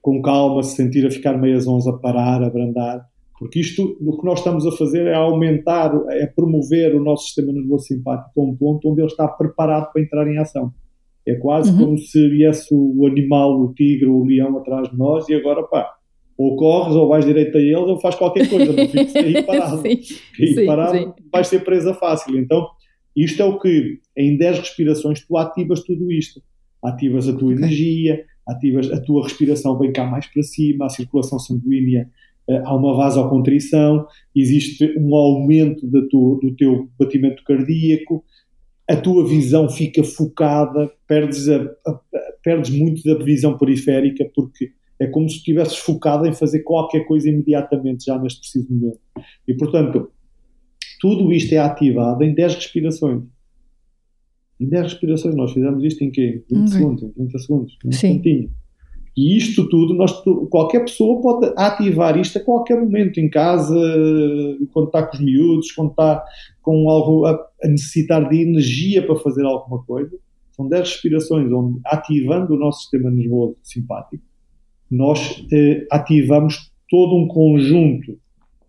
[0.00, 3.04] com calma, se sentir a ficar meias onze, a parar, a abrandar,
[3.38, 7.52] porque isto, o que nós estamos a fazer é aumentar, é promover o nosso sistema
[7.52, 10.72] nervoso simpático a um ponto onde ele está preparado para entrar em ação.
[11.26, 11.78] É quase uhum.
[11.78, 15.97] como se viesse o animal, o tigre, o leão atrás de nós e agora, pá,
[16.38, 19.82] ou corres ou vais direito a eles ou faz qualquer coisa, não fiques aí parado.
[19.82, 19.98] sim,
[20.40, 21.12] aí sim, parado sim.
[21.32, 22.38] vais ser presa fácil.
[22.38, 22.68] Então,
[23.16, 26.40] isto é o que, em 10 respirações, tu ativas tudo isto.
[26.82, 27.64] Ativas a tua okay.
[27.64, 32.08] energia, ativas a tua respiração vem cá mais para cima, a circulação sanguínea,
[32.48, 38.24] eh, há uma vasocontrição, existe um aumento do, do teu batimento cardíaco,
[38.88, 42.00] a tua visão fica focada, perdes, a, a,
[42.42, 44.70] perdes muito da visão periférica porque
[45.00, 49.00] é como se estivesses focado em fazer qualquer coisa imediatamente, já neste preciso momento.
[49.46, 50.10] E, portanto,
[51.00, 53.22] tudo isto é ativado em 10 respirações.
[54.60, 56.42] Em 10 respirações, nós fizemos isto em quê?
[56.50, 56.68] 20 okay.
[56.68, 58.50] segundos, em 30 segundos, um Sim.
[59.16, 60.12] E isto tudo, nós,
[60.48, 63.74] qualquer pessoa pode ativar isto a qualquer momento, em casa,
[64.72, 66.24] quando está com os miúdos, quando está
[66.62, 67.32] com algo a,
[67.64, 70.16] a necessitar de energia para fazer alguma coisa.
[70.52, 74.22] São 10 respirações onde, ativando o nosso sistema nervoso simpático,
[74.90, 78.18] nós eh, ativamos todo um conjunto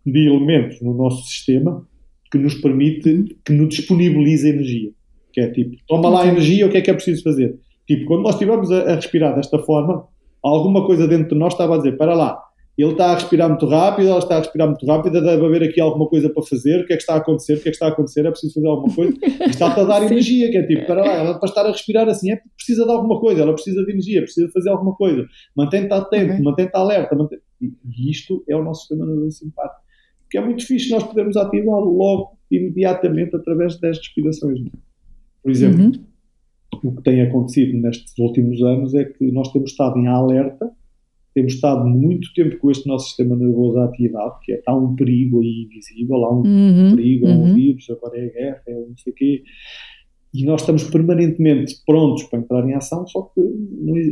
[0.05, 1.85] de elementos no nosso sistema
[2.31, 4.91] que nos permite, que nos disponibiliza energia.
[5.31, 7.57] Que é tipo, toma lá a energia, o que é que é preciso fazer?
[7.87, 10.05] Tipo, quando nós estivemos a, a respirar desta forma,
[10.43, 12.39] alguma coisa dentro de nós estava a dizer, para lá,
[12.83, 15.81] ele está a respirar muito rápido, ela está a respirar muito rápido, deve haver aqui
[15.81, 17.75] alguma coisa para fazer, o que é que está a acontecer, o que é que
[17.75, 19.13] está a acontecer, é preciso fazer alguma coisa,
[19.49, 22.31] está-te a dar energia, que é tipo, para lá, ela para estar a respirar assim,
[22.31, 25.27] é precisa de alguma coisa, ela precisa de energia, precisa de fazer alguma coisa,
[25.57, 26.43] mantém-te atento, uhum.
[26.43, 29.81] mantém-te alerta, mantém e isto é o nosso sistema nervoso simpático,
[30.29, 34.59] que é muito fixe nós podemos ativá-lo logo, imediatamente, através 10 respirações.
[35.43, 35.91] Por exemplo, uhum.
[36.83, 40.71] o que tem acontecido nestes últimos anos é que nós temos estado em alerta
[41.33, 45.41] temos estado muito tempo com este nosso sistema nervoso ativado, que é, está um perigo
[45.41, 47.55] aí invisível, há um uhum, perigo, é um uhum.
[47.55, 49.43] vírus, agora é a guerra, é não sei o quê,
[50.33, 53.41] e nós estamos permanentemente prontos para entrar em ação, só que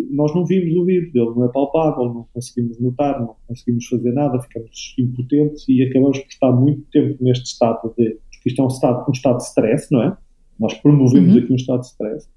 [0.10, 4.12] nós não vimos o vírus, ele não é palpável, não conseguimos notar, não conseguimos fazer
[4.14, 8.66] nada, ficamos impotentes e acabamos por estar muito tempo neste estado de, porque isto é
[8.66, 10.18] um estado, um estado de stress, não é?
[10.60, 11.40] Nós promovemos uhum.
[11.40, 12.28] aqui um estado de stress.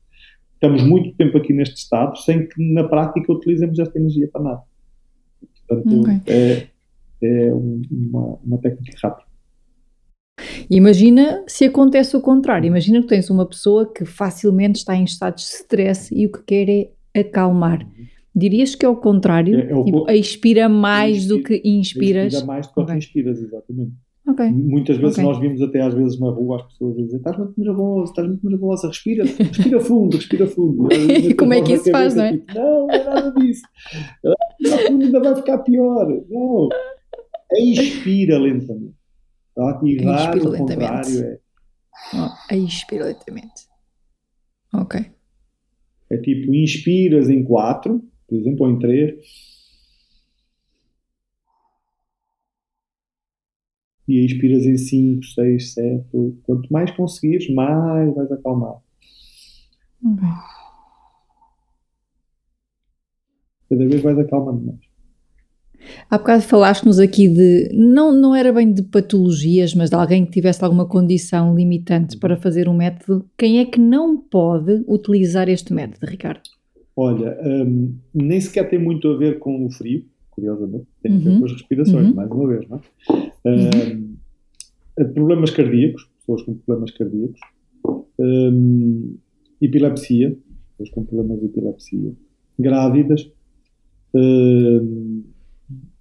[0.55, 4.63] Estamos muito tempo aqui neste estado sem que na prática utilizemos esta energia para nada.
[5.71, 6.21] Portanto, okay.
[6.27, 6.67] é,
[7.23, 9.31] é uma, uma técnica rápida.
[10.69, 12.67] Imagina se acontece o contrário.
[12.67, 16.43] Imagina que tens uma pessoa que facilmente está em estado de stress e o que
[16.43, 16.69] quer
[17.15, 17.87] é acalmar.
[18.35, 19.61] Dirias que é o contrário?
[19.61, 22.33] É, é o tipo, expira mais expira, do que inspiras?
[22.33, 22.97] Expira mais do que okay.
[22.97, 23.93] inspiras, exatamente.
[24.29, 24.51] Okay.
[24.53, 25.25] Muitas vezes Ok.
[25.25, 28.29] nós vimos até às vezes na rua as pessoas a dizer estás muito nervoso, estás
[28.29, 30.89] muito nervosa, respira, respira fundo, respira fundo.
[30.93, 32.33] E como é que isso faz, não é?
[32.37, 33.63] Tipo, não, não é nada disso.
[34.61, 36.07] Respira fundo ainda vai ficar pior.
[36.29, 36.69] Não.
[37.53, 38.95] Expira lentamente.
[39.59, 40.59] A ativar o lentamente.
[40.59, 41.25] contrário.
[41.25, 41.39] É,
[42.15, 43.69] Oh, aí expira lentamente.
[44.73, 45.05] Ok.
[46.11, 49.15] é tipo, inspiras em 4, por exemplo, ou em 3.
[54.11, 56.39] E aí expiras em 5, 6, 7, 8.
[56.43, 58.75] Quanto mais conseguires, mais vais acalmar.
[63.71, 64.81] Cada vez vais acalmando mais.
[66.11, 67.71] Há bocado falaste-nos aqui de.
[67.73, 72.37] Não, não era bem de patologias, mas de alguém que tivesse alguma condição limitante para
[72.37, 73.25] fazer um método.
[73.39, 76.43] Quem é que não pode utilizar este método, Ricardo?
[76.97, 80.05] Olha, hum, nem sequer tem muito a ver com o frio,
[80.41, 81.39] curiosamente, tem a ver Uhum.
[81.41, 82.15] com as respirações, Uhum.
[82.15, 82.81] mais uma vez, não é?
[83.47, 84.17] Hum,
[85.15, 87.41] problemas cardíacos, pessoas com problemas cardíacos,
[89.61, 90.37] epilepsia,
[90.71, 92.13] pessoas com problemas de epilepsia,
[92.59, 93.31] grávidas,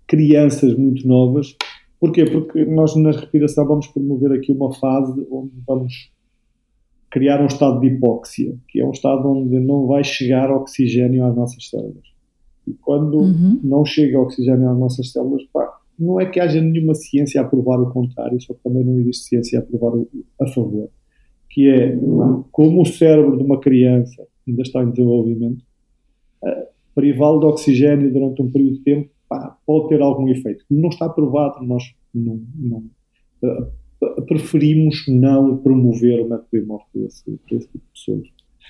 [0.07, 1.55] crianças muito novas.
[1.99, 2.25] Porquê?
[2.25, 6.11] Porque nós na respiração vamos promover aqui uma fase onde vamos
[7.11, 11.35] criar um estado de hipóxia, que é um estado onde não vai chegar oxigênio às
[11.35, 12.07] nossas células.
[12.69, 13.59] E quando Uhum.
[13.63, 17.81] não chega oxigênio às nossas células, pá, não é que haja nenhuma ciência a provar
[17.81, 20.07] o contrário, só que também não existe ciência a provar o,
[20.39, 20.89] a favor.
[21.49, 21.97] Que é,
[22.51, 25.65] como o cérebro de uma criança ainda está em desenvolvimento,
[26.45, 30.63] eh, privá-lo de oxigênio durante um período de tempo pá, pode ter algum efeito.
[30.69, 32.83] Não está provado, nós não, não,
[33.43, 33.67] eh,
[34.27, 38.27] preferimos não promover o método IMOF para esse, para esse tipo de pessoas.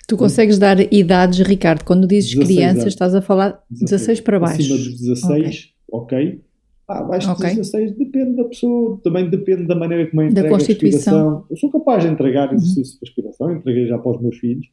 [0.09, 1.83] Tu consegues dar idades, Ricardo?
[1.85, 2.93] Quando dizes 16 crianças, anos.
[2.93, 4.61] estás a falar 16 para baixo.
[4.61, 6.41] Acima dos 16, ok.
[6.87, 10.51] Ah, abaixo dos 16 depende da pessoa, também depende da maneira como é entregue a
[10.51, 11.13] constituição.
[11.13, 11.45] respiração.
[11.51, 14.65] Eu sou capaz de entregar exercício de respiração, entreguei já para os meus filhos,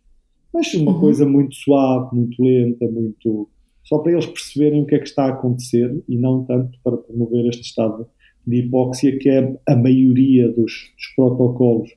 [0.55, 1.01] mas uma Uhum.
[1.01, 3.49] coisa muito suave, muito lenta, muito.
[3.85, 6.97] só para eles perceberem o que é que está a acontecer e não tanto para
[6.97, 8.07] promover este estado
[8.47, 10.57] de hipóxia, que é a maioria dos,
[10.97, 11.91] dos protocolos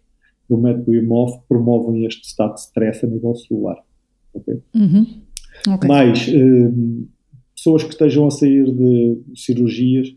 [0.50, 3.78] do método IMOF promovem este estado de stress a nível celular.
[4.34, 4.62] ok?
[4.76, 5.06] Uhum.
[5.68, 5.88] Ok.
[5.88, 7.08] Mais hum,
[7.56, 10.16] pessoas que estejam a sair de cirurgias,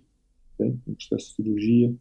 [0.55, 0.75] ok?
[0.87, 1.95] um processo de cirurgia,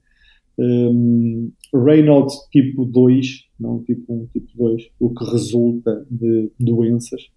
[0.58, 7.30] hum, Reynolds tipo 2, não tipo 1, tipo 2, o que resulta de doenças.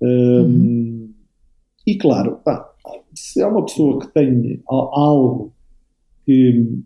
[0.00, 1.12] Hum,
[1.86, 2.72] E claro, pá,
[3.14, 5.52] se é uma pessoa que tem algo
[6.24, 6.78] que,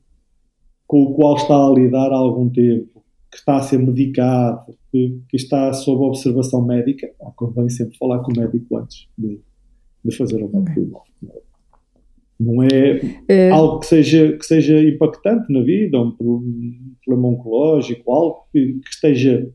[0.86, 2.97] com o qual está a lidar há algum tempo,
[3.38, 8.18] que está a ser medicado, que, que está sob observação médica, ah, convém sempre falar
[8.18, 9.38] com o médico antes de,
[10.04, 11.04] de fazer o médico.
[12.40, 18.12] Não é Eh, algo que seja, que seja impactante na vida, um, um problema oncológico,
[18.12, 19.50] algo que, que esteja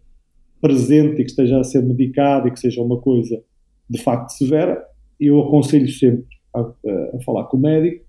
[0.61, 3.41] presente e que esteja a ser medicado e que seja uma coisa
[3.89, 4.81] de facto severa,
[5.19, 8.03] eu aconselho sempre a, a- a falar com o médico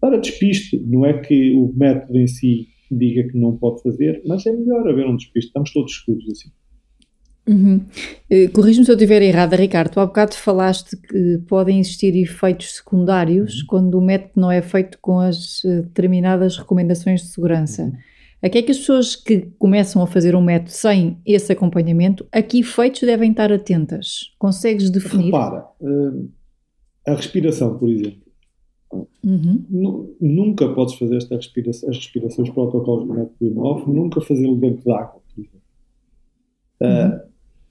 [0.00, 0.76] para despiste.
[0.86, 4.88] Não é que o método em si diga que não pode fazer, mas é melhor
[4.88, 5.48] haver um despiste.
[5.48, 6.50] Estamos todos seguros assim.
[7.48, 7.80] Uhum.
[8.28, 9.92] Eh, Corrige-me se eu estiver errada, Ricardo.
[9.92, 14.98] Tu há bocado falaste que podem existir efeitos secundários quando o método não é feito
[15.00, 17.92] com as eh, determinadas recomendações de segurança.
[18.42, 22.26] A que é que as pessoas que começam a fazer um método sem esse acompanhamento,
[22.30, 24.34] a que efeitos devem estar atentas?
[24.38, 25.26] Consegues definir?
[25.26, 26.28] Repara, hum,
[27.06, 28.25] a respiração, por exemplo.
[29.24, 29.64] Uhum.
[29.68, 31.46] Nu- nunca podes fazer esta as
[31.86, 35.20] respirações protocolos do método Wim Hof, nunca fazê-lo dentro de água.
[35.34, 35.60] por exemplo.
[36.82, 37.24] Ah,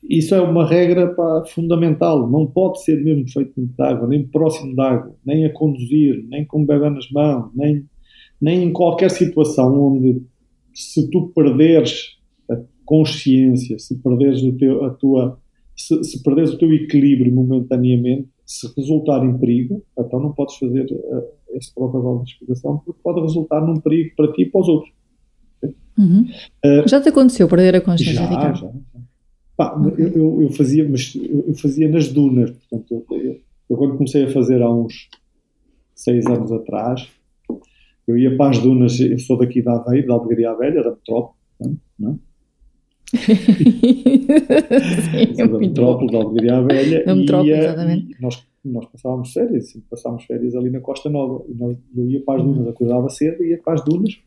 [0.10, 2.30] isso é uma regra pá, fundamental.
[2.30, 6.24] Não pode ser mesmo feito dentro de água, nem próximo de água, nem a conduzir,
[6.28, 7.86] nem com o bebê nas mãos, nem,
[8.40, 10.22] nem em qualquer situação onde,
[10.74, 12.18] se tu perderes
[12.50, 15.40] a consciência, se perderes o teu, a tua,
[15.76, 20.86] se, se perderes o teu equilíbrio momentaneamente, se resultar em perigo, então não podes fazer
[21.12, 21.24] ah,
[21.54, 24.94] esse protocolo de respiração porque pode resultar num perigo para ti e para os outros.
[25.98, 26.28] Uhum.
[26.88, 28.58] Já te aconteceu perder a consciência, Já, Ricardo?
[28.60, 28.72] já.
[29.56, 30.12] Pá, Ok.
[30.14, 33.40] eu, eu- fazia, mas eu fazia nas dunas, portanto, eu,
[33.70, 35.10] eu- quando comecei a fazer há uns
[35.96, 37.08] seis anos atrás,
[38.06, 41.38] eu ia para as dunas, eu sou daqui da Aveiro, da Albergaria Velha, da Metrópole,
[41.98, 42.16] não é?
[45.38, 45.58] É da.
[45.58, 48.22] Metrópole, da Albergaria Velha, Da e Metrópole, ia- exatamente.
[48.22, 52.40] nós, nós passávamos férias, passávamos férias ali na Costa Nova, e nós, eu ia para
[52.42, 52.54] as Uhum.
[52.54, 54.18] dunas, acordava cedo, ia para as dunas,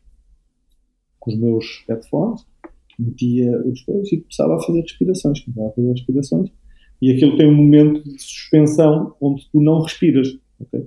[1.19, 2.45] com os meus headphones,
[2.97, 6.49] metia os coisas e começava a fazer respirações, começava a fazer respirações,
[7.01, 10.85] e aquilo tem um momento de suspensão onde tu não respiras, ok?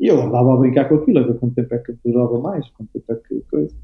[0.00, 2.68] E eu andava a brincar com aquilo, a ver quanto tempo é que durava mais,
[2.70, 3.74] quanto tempo é que coisa.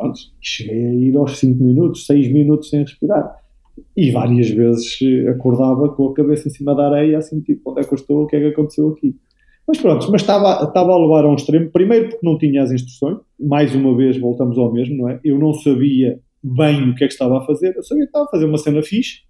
[0.00, 3.36] Pronto, cheguei a ir aos 5 minutos, 6 minutos sem respirar.
[3.96, 4.98] E várias vezes
[5.28, 8.22] acordava com a cabeça em cima da areia, assim, tipo, onde é que eu estou,
[8.22, 9.14] o que é que aconteceu aqui?
[9.68, 12.72] Mas pronto, mas estava, estava a levar a um extremo, primeiro porque não tinha as
[12.72, 15.20] instruções, mais uma vez voltamos ao mesmo, não é?
[15.22, 18.24] Eu não sabia bem o que é que estava a fazer, eu sabia que estava
[18.24, 19.20] a fazer uma cena fixe,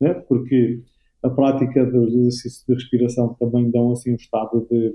[0.00, 0.14] né?
[0.28, 0.82] porque
[1.22, 4.94] a prática dos exercícios de respiração também dão assim um estado de.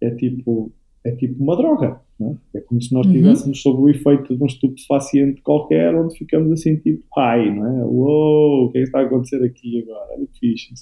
[0.00, 0.72] É tipo,
[1.04, 2.58] é tipo uma droga, é?
[2.58, 3.12] é como se nós uhum.
[3.12, 7.84] estivéssemos sob o efeito de um estupefaciente qualquer, onde ficamos assim tipo pai, não é?
[7.84, 10.14] Uou, o que é que está a acontecer aqui agora?
[10.16, 10.74] Olha que fixe.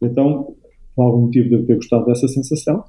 [0.00, 0.54] Então,
[0.94, 2.84] por algum motivo devo ter gostado dessa sensação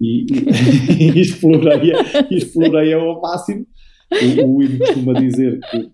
[0.00, 3.66] e, e, e explorei-a explorei ao máximo
[4.12, 5.90] o, o Ivo costuma dizer que,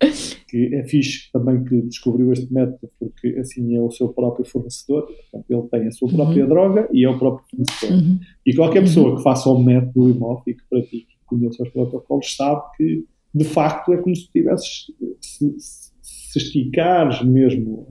[0.50, 5.06] que, é fixe também que descobriu este método porque assim é o seu próprio fornecedor,
[5.06, 6.16] portanto, ele tem a sua uhum.
[6.16, 6.48] própria uhum.
[6.48, 7.96] droga e é o próprio fornecedor.
[7.96, 8.20] Uhum.
[8.44, 12.34] E qualquer pessoa que faça o método IMOF e que pratique, que conheça os protocolos,
[12.34, 14.86] sabe que de facto é como se tivesses,
[15.20, 15.54] se,
[16.02, 17.86] se esticares mesmo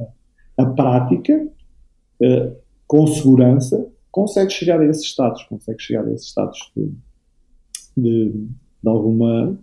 [0.57, 1.47] a, a prática
[2.21, 2.55] uh,
[2.85, 6.91] com segurança, consegues chegar a esses estados, consegues chegar a esses estados de,
[7.95, 8.29] de,
[8.83, 9.57] de alguma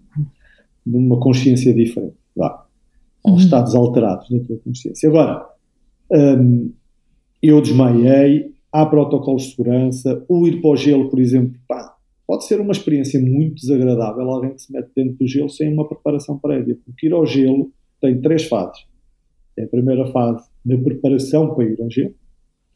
[0.87, 2.66] de uma consciência diferente, vá,
[3.33, 3.39] uhum.
[3.39, 5.09] estados alterados da tua consciência.
[5.09, 5.47] Agora,
[6.11, 6.73] um,
[7.43, 11.97] eu desmaiei, há protocolos de segurança, o ir para o gelo, por exemplo, pá,
[12.27, 15.89] pode ser uma experiência muito desagradável alguém que se mete dentro do gelo sem uma
[15.89, 17.71] preparação prévia, porque ir ao gelo
[18.01, 18.85] tem três fases.
[19.57, 22.15] É a primeira fase da preparação para ir ao gelo,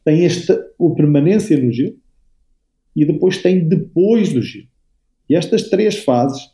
[0.03, 1.95] tem esta, a permanência no gelo,
[2.95, 4.67] e depois tem depois do gelo.
[5.29, 6.51] E estas três fases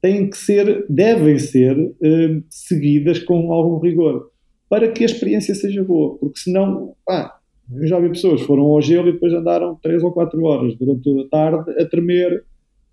[0.00, 4.30] têm que ser, devem ser uh, seguidas com algum rigor
[4.68, 7.38] para que a experiência seja boa, porque senão, pá,
[7.72, 10.76] eu já vi pessoas que foram ao gelo e depois andaram 3 ou 4 horas
[10.76, 12.44] durante a tarde a tremer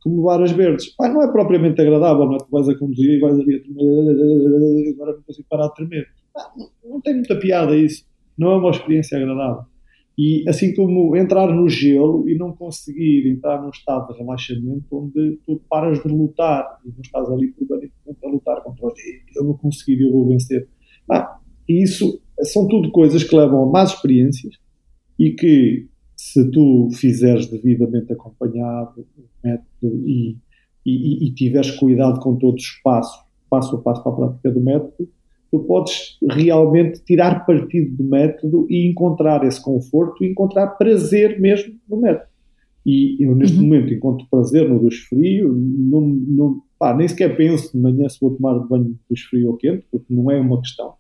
[0.02, 0.96] como varas verdes.
[0.96, 2.38] Pá, não é propriamente agradável, não é?
[2.38, 6.08] Tu vais a conduzir e vais ali a tremer, agora não consigo parar de tremer.
[6.58, 8.06] Não, não tem muita piada isso.
[8.38, 9.66] Não é uma experiência agradável.
[10.18, 15.40] E assim como entrar no gelo e não conseguir entrar num estado de relaxamento onde
[15.46, 18.94] tu paras de lutar e não estás ali permanentemente a lutar contra os
[19.36, 20.68] eu vou conseguir, eu vou vencer.
[21.10, 24.56] Ah, isso são tudo coisas que levam a más experiências
[25.18, 29.06] e que se tu fizeres devidamente acompanhado
[29.44, 30.38] método e,
[30.86, 34.62] e, e tiveres cuidado com todos os passos, passo a passo para a prática do
[34.62, 35.10] método,
[35.54, 41.76] tu podes realmente tirar partido do método e encontrar esse conforto e encontrar prazer mesmo
[41.88, 42.28] no método.
[42.84, 43.64] E eu, neste uhum.
[43.64, 48.20] momento, encontro prazer no duche frio, não, não, pá, nem sequer penso de manhã se
[48.20, 50.96] vou tomar banho duche frio ou quente, porque não é uma questão.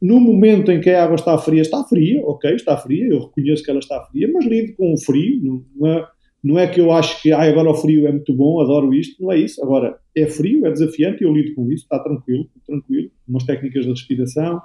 [0.00, 3.62] No momento em que a água está fria, está fria, ok, está fria, eu reconheço
[3.64, 6.06] que ela está fria, mas lido com o frio, não é,
[6.42, 9.20] não é que eu acho que ah, agora o frio é muito bom, adoro isto,
[9.22, 9.62] não é isso.
[9.62, 13.10] Agora, é frio, é desafiante, eu lido com isso, está tranquilo, tranquilo.
[13.28, 14.60] Umas técnicas de respiração,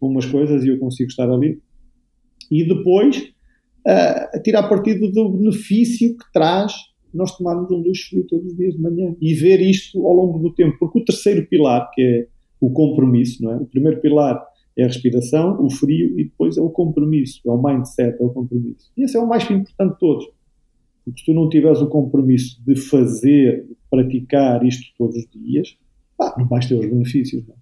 [0.00, 1.60] umas coisas e eu consigo estar ali.
[2.50, 6.72] E depois, uh, tirar partido do benefício que traz
[7.12, 10.38] nós tomarmos um duche frio todos os dias de manhã e ver isto ao longo
[10.38, 10.76] do tempo.
[10.78, 12.26] Porque o terceiro pilar, que é
[12.60, 13.56] o compromisso, não é?
[13.56, 14.44] O primeiro pilar
[14.76, 18.28] é a respiração, o frio e depois é o compromisso, é o mindset, é o
[18.28, 18.92] compromisso.
[18.96, 20.35] E esse é o mais importante de todos
[21.06, 25.78] porque se tu não tiveres o compromisso de fazer, praticar isto todos os dias,
[26.18, 27.46] pá, não vais ter os benefícios.
[27.46, 27.54] Não?
[27.54, 27.58] É?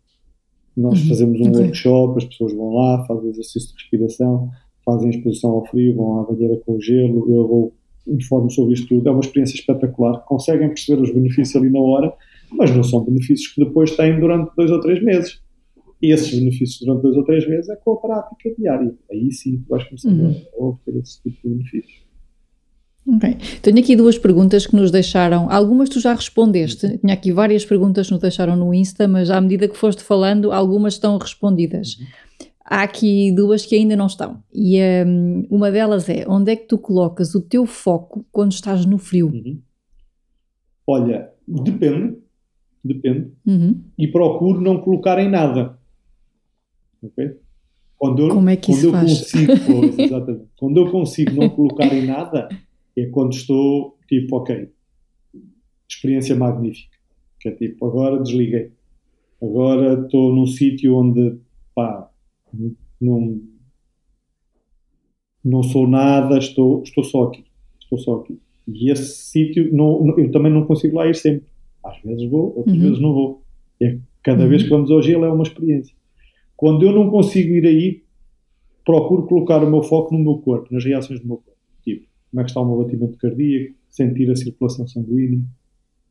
[0.76, 1.08] Nós uhum.
[1.08, 1.60] fazemos um okay.
[1.60, 4.50] workshop, as pessoas vão lá, fazem exercício de respiração,
[4.84, 7.74] fazem exposição ao frio, vão à banheira com o gelo, eu vou
[8.06, 9.08] informo sobre isto tudo.
[9.08, 10.24] É uma experiência espetacular.
[10.24, 12.14] Conseguem perceber os benefícios ali na hora,
[12.50, 15.42] mas não são benefícios que depois têm durante dois ou três meses.
[16.02, 18.94] E esses benefícios durante dois ou três meses é com a prática diária.
[19.10, 20.34] Aí sim tu vais começar uhum.
[20.58, 22.03] a obter esse tipo de benefícios.
[23.06, 23.36] Ok.
[23.60, 25.50] Tenho aqui duas perguntas que nos deixaram.
[25.50, 26.98] Algumas tu já respondeste.
[26.98, 30.52] Tinha aqui várias perguntas que nos deixaram no Insta, mas à medida que foste falando,
[30.52, 31.98] algumas estão respondidas.
[32.64, 34.42] Há aqui duas que ainda não estão.
[34.52, 38.86] E um, uma delas é: onde é que tu colocas o teu foco quando estás
[38.86, 39.26] no frio?
[39.26, 39.60] Uhum.
[40.86, 42.16] Olha, depende.
[42.82, 43.32] Depende.
[43.46, 43.80] Uhum.
[43.98, 45.78] E procuro não colocar em nada.
[47.02, 47.38] Ok?
[47.96, 49.18] Quando eu, Como é que isso faz?
[49.18, 50.44] Consigo, pois, exatamente.
[50.58, 52.48] Quando eu consigo não colocar em nada,
[52.96, 54.68] é quando estou tipo, ok,
[55.88, 56.96] experiência magnífica.
[57.40, 58.72] Que é tipo, agora desliguei.
[59.42, 61.36] Agora estou num sítio onde,
[61.74, 62.10] pá,
[63.00, 63.40] não,
[65.44, 67.44] não sou nada, estou, estou só aqui.
[67.80, 68.38] Estou só aqui.
[68.66, 71.46] E esse sítio, não, eu também não consigo lá ir sempre.
[71.84, 72.82] Às vezes vou, outras uhum.
[72.82, 73.42] vezes não vou.
[73.82, 74.48] É, cada uhum.
[74.48, 75.94] vez que vamos ao gelo é uma experiência.
[76.56, 78.02] Quando eu não consigo ir aí,
[78.86, 81.53] procuro colocar o meu foco no meu corpo, nas reações do meu corpo
[82.34, 85.40] como é que está o meu batimento cardíaco, sentir a circulação sanguínea,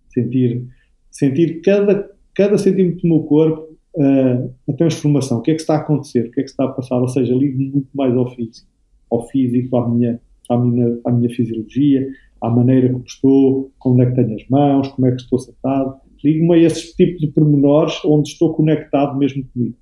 [0.07, 0.65] sentir
[1.11, 5.75] sentir cada, cada centímetro do meu corpo uh, a transformação, o que é que está
[5.75, 8.33] a acontecer, o que é que está a passar, ou seja, ligo muito mais ao
[8.33, 8.67] físico,
[9.11, 10.19] ao físico, à minha,
[10.49, 12.09] à minha, à minha fisiologia,
[12.41, 15.95] à maneira como estou, onde é que tenho as mãos, como é que estou sentado,
[16.23, 19.75] ligo-me a esse tipo de pormenores onde estou conectado mesmo comigo.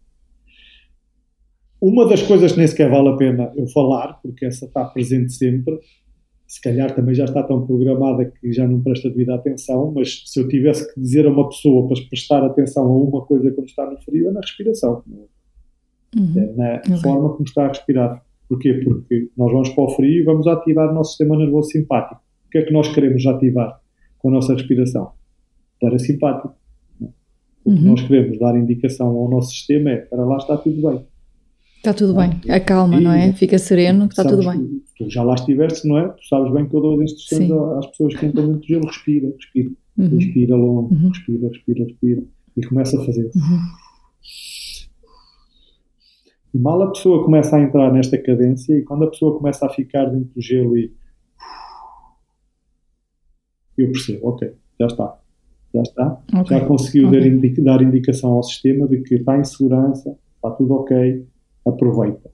[1.80, 5.34] Uma das coisas que nem sequer vale a pena eu falar, porque essa está presente
[5.34, 5.80] sempre,
[6.52, 10.38] se calhar também já está tão programada que já não presta devida atenção, mas se
[10.38, 13.89] eu tivesse que dizer a uma pessoa para prestar atenção a uma coisa quando está
[13.89, 15.02] no frio, é na respiração.
[16.14, 16.34] Uhum.
[16.36, 16.97] É na okay.
[16.97, 18.22] forma como está a respirar.
[18.49, 18.74] Porquê?
[18.84, 22.22] Porque nós vamos para o frio e vamos ativar o nosso sistema nervoso simpático.
[22.47, 23.80] O que é que nós queremos ativar
[24.20, 25.14] com a nossa respiração?
[25.80, 26.54] Parasimpático.
[27.64, 27.91] O que uhum.
[27.91, 31.02] nós queremos dar indicação ao nosso sistema é para lá está tudo bem.
[31.82, 33.34] Está tudo bem, acalma, e, não é?
[33.34, 34.84] Fica sereno, que está tudo bem.
[34.95, 36.09] Tu já lá estiveste, não é?
[36.09, 37.77] Tu sabes bem que eu dou instruções Sim.
[37.79, 40.17] às pessoas que entram dentro do gelo, respira, respira, uhum.
[40.19, 41.09] respira longo, uhum.
[41.09, 42.23] respira, respira, respira,
[42.55, 43.32] e começa a fazer.
[43.34, 43.59] Uhum.
[46.53, 49.69] E mal a pessoa começa a entrar nesta cadência, e quando a pessoa começa a
[49.69, 50.93] ficar dentro do gelo e
[53.75, 55.19] eu percebo, ok, já está,
[55.73, 56.59] já está, okay.
[56.59, 57.53] já conseguiu okay.
[57.63, 61.25] dar indicação ao sistema de que está em segurança, está tudo ok,
[61.66, 62.32] aproveita.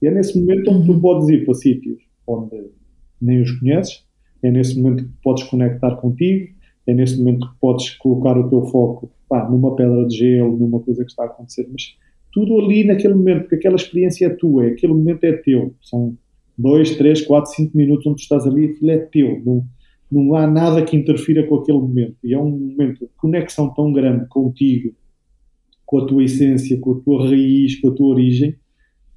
[0.00, 1.00] E é nesse momento onde tu uhum.
[1.00, 2.70] podes ir para sítios onde
[3.20, 4.04] nem os conheces,
[4.42, 6.54] é nesse momento que podes conectar contigo,
[6.86, 10.80] é nesse momento que podes colocar o teu foco pá, numa pedra de gelo, numa
[10.80, 11.96] coisa que está a acontecer, mas
[12.32, 15.74] tudo ali naquele momento, porque aquela experiência é tua, aquele momento é teu.
[15.82, 16.16] São
[16.56, 19.42] dois, três, quatro, cinco minutos onde tu estás ali, aquilo é teu.
[19.44, 19.64] Não,
[20.10, 22.16] não há nada que interfira com aquele momento.
[22.22, 24.94] E é um momento de conexão tão grande contigo,
[25.84, 28.54] com a tua essência, com a tua raiz, com a tua origem,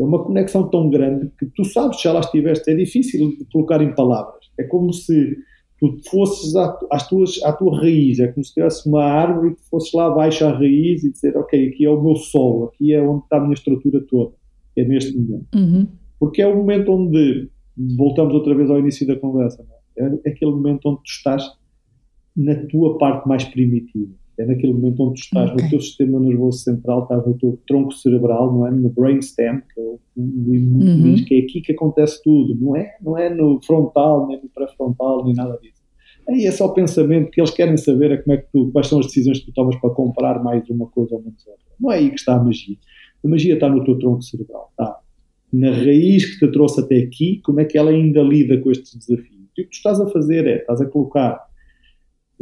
[0.01, 3.81] é uma conexão tão grande que tu sabes já lá estiveste, é difícil de colocar
[3.81, 4.45] em palavras.
[4.57, 5.37] É como se
[5.79, 9.55] tu fosses à, às tuas, à tua raiz, é como se tivesse uma árvore e
[9.55, 12.93] tu fosses lá abaixo à raiz e dizer, ok, aqui é o meu solo, aqui
[12.93, 14.33] é onde está a minha estrutura toda,
[14.75, 15.47] é neste momento.
[15.55, 15.87] Uhum.
[16.19, 17.49] Porque é o momento onde,
[17.97, 19.65] voltamos outra vez ao início da conversa,
[19.97, 20.05] é?
[20.25, 21.43] é aquele momento onde tu estás
[22.35, 25.63] na tua parte mais primitiva é naquele momento onde tu estás okay.
[25.63, 28.71] no teu sistema nervoso central, estás no teu tronco cerebral, não é?
[28.71, 31.15] No brainstem, que é o, uhum.
[31.25, 32.95] que é aqui que acontece tudo, não é?
[33.01, 35.81] Não é no frontal, nem no pré-frontal, nem nada disso.
[36.27, 38.87] Aí é só o pensamento que eles querem saber é como é que tu, quais
[38.87, 41.65] são as decisões que tu tomas para comprar mais uma coisa ou menos outra.
[41.79, 42.77] Não é aí que está a magia.
[43.23, 44.99] A magia está no teu tronco cerebral, está
[45.51, 48.95] na raiz que te trouxe até aqui, como é que ela ainda lida com estes
[48.95, 49.49] desafios.
[49.57, 51.50] E o que tu estás a fazer é, estás a colocar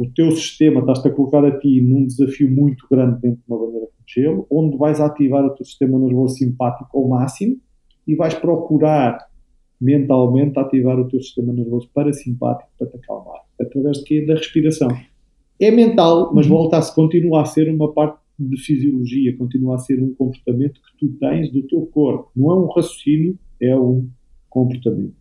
[0.00, 3.58] o teu sistema está-te a colocar a ti num desafio muito grande dentro de uma
[3.58, 7.58] bandeira de gelo, onde vais ativar o teu sistema nervoso simpático ao máximo
[8.08, 9.18] e vais procurar
[9.78, 14.24] mentalmente ativar o teu sistema nervoso parasimpático para te acalmar, através de quê?
[14.24, 14.88] Da respiração.
[15.60, 16.56] É mental, mas uhum.
[16.56, 21.12] volta-se, continua a ser uma parte de fisiologia, continua a ser um comportamento que tu
[21.18, 22.30] tens do teu corpo.
[22.34, 24.08] Não é um raciocínio, é um
[24.48, 25.14] comportamento.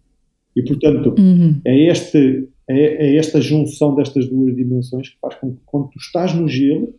[0.55, 1.59] E, portanto, uhum.
[1.65, 5.97] é este é, é, esta junção destas duas dimensões que faz com que quando tu
[5.97, 6.93] estás no gelo,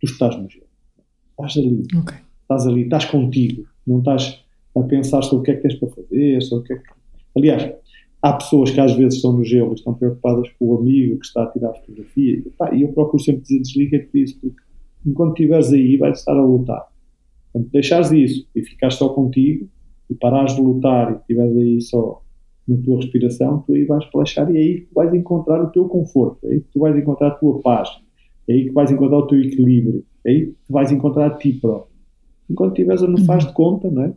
[0.00, 0.66] tu estás no gelo.
[1.32, 1.82] Estás ali.
[2.00, 2.18] Okay.
[2.42, 3.66] Estás ali, estás contigo.
[3.84, 4.40] Não estás
[4.76, 6.90] a pensar sobre o que é que tens para fazer, sobre o que é que...
[7.36, 7.74] Aliás,
[8.22, 11.26] há pessoas que às vezes estão no gelo e estão preocupadas com o amigo que
[11.26, 12.38] está a tirar a fotografia.
[12.38, 14.62] E, pá, eu procuro sempre dizer desliga-te disso, porque
[15.04, 16.86] enquanto estiveres aí, vais estar a lutar.
[17.52, 19.68] Quando deixares isso e ficares só contigo
[20.08, 22.22] e parares de lutar e estiveres aí só
[22.66, 25.86] na tua respiração, tu aí vais relaxar e é aí que vais encontrar o teu
[25.86, 27.88] conforto, é aí que tu vais encontrar a tua paz,
[28.48, 31.30] é aí que vais encontrar o teu equilíbrio, é aí que tu vais encontrar a
[31.30, 31.90] ti próprio.
[32.48, 34.12] Enquanto estiveres no faz de conta, não é?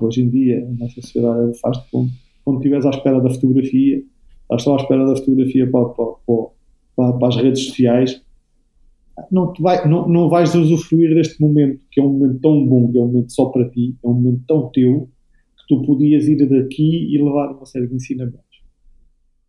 [0.00, 2.12] Hoje em dia, a nossa sociedade faz de conta.
[2.44, 4.02] Quando estiveres à espera da fotografia,
[4.42, 6.06] estás só à espera da fotografia para, para,
[6.96, 8.22] para, para as redes sociais,
[9.30, 12.98] não, vai, não, não vais usufruir deste momento, que é um momento tão bom, que
[12.98, 15.08] é um momento só para ti, é um momento tão teu,
[15.70, 18.60] tu podias ir daqui e levar uma série de ensinamentos.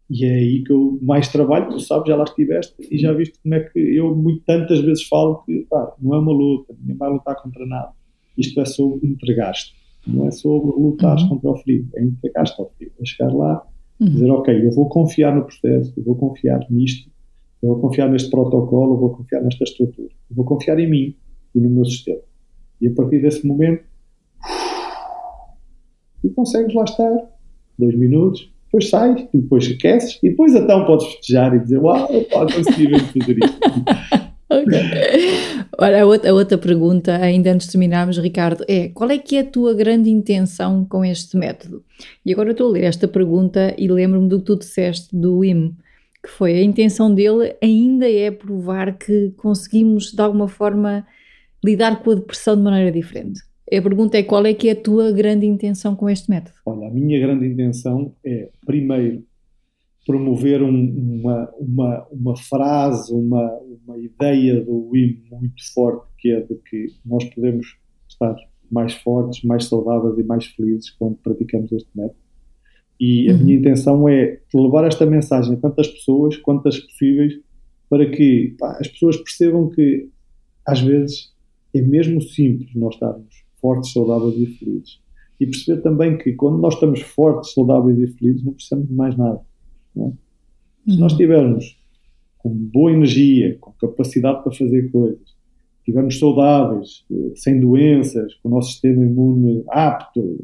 [0.07, 3.39] E é aí que eu mais trabalho, tu sabes, já lá estiveste e já viste
[3.41, 6.95] como é que eu muito, tantas vezes falo que pá, não é uma luta, ninguém
[6.95, 7.91] vai lutar contra nada.
[8.37, 9.73] Isto é sobre entregar-te,
[10.05, 11.29] não é sobre lutar uhum.
[11.29, 13.65] contra o frio, é entregar-te ao frio, é chegar lá
[13.99, 14.09] uhum.
[14.09, 17.09] dizer, ok, eu vou confiar no processo, eu vou confiar nisto,
[17.63, 21.15] eu vou confiar neste protocolo, eu vou confiar nesta estrutura, eu vou confiar em mim
[21.55, 22.21] e no meu sistema.
[22.79, 23.83] E a partir desse momento
[26.23, 27.11] e consegues lá estar
[27.77, 32.07] dois minutos, depois sais, e depois aqueces, e depois então podes festejar e dizer: Uau,
[32.31, 33.59] pá, consegui mesmo fazer isto.
[34.49, 34.79] ok.
[35.77, 39.35] Ora, a outra, a outra pergunta, ainda antes de terminarmos, Ricardo, é qual é que
[39.35, 41.83] é a tua grande intenção com este método?
[42.25, 45.43] E agora eu estou a ler esta pergunta e lembro-me do que tu disseste do
[45.43, 45.75] IM,
[46.23, 51.05] que foi a intenção dele ainda é provar que conseguimos de alguma forma
[51.63, 53.41] lidar com a depressão de maneira diferente.
[53.73, 56.57] A pergunta é qual é que é a tua grande intenção com este método?
[56.65, 59.23] Olha, a minha grande intenção é, primeiro,
[60.05, 63.49] promover um, uma, uma, uma frase, uma,
[63.85, 67.77] uma ideia do Wim muito forte, que é de que nós podemos
[68.09, 68.35] estar
[68.69, 72.19] mais fortes, mais saudáveis e mais felizes quando praticamos este método.
[72.99, 73.39] E a uhum.
[73.39, 77.39] minha intenção é levar esta mensagem a tantas pessoas quantas possíveis
[77.89, 80.09] para que pá, as pessoas percebam que
[80.65, 81.33] às vezes
[81.73, 84.99] é mesmo simples nós estarmos fortes, saudáveis e felizes.
[85.39, 89.15] E perceber também que quando nós estamos fortes, saudáveis e felizes, não precisamos de mais
[89.17, 89.41] nada.
[89.97, 89.99] É?
[89.99, 90.99] Se uhum.
[90.99, 91.79] nós estivermos
[92.37, 95.35] com boa energia, com capacidade para fazer coisas,
[95.79, 100.37] estivermos saudáveis, eh, sem doenças, com o nosso sistema imune apto,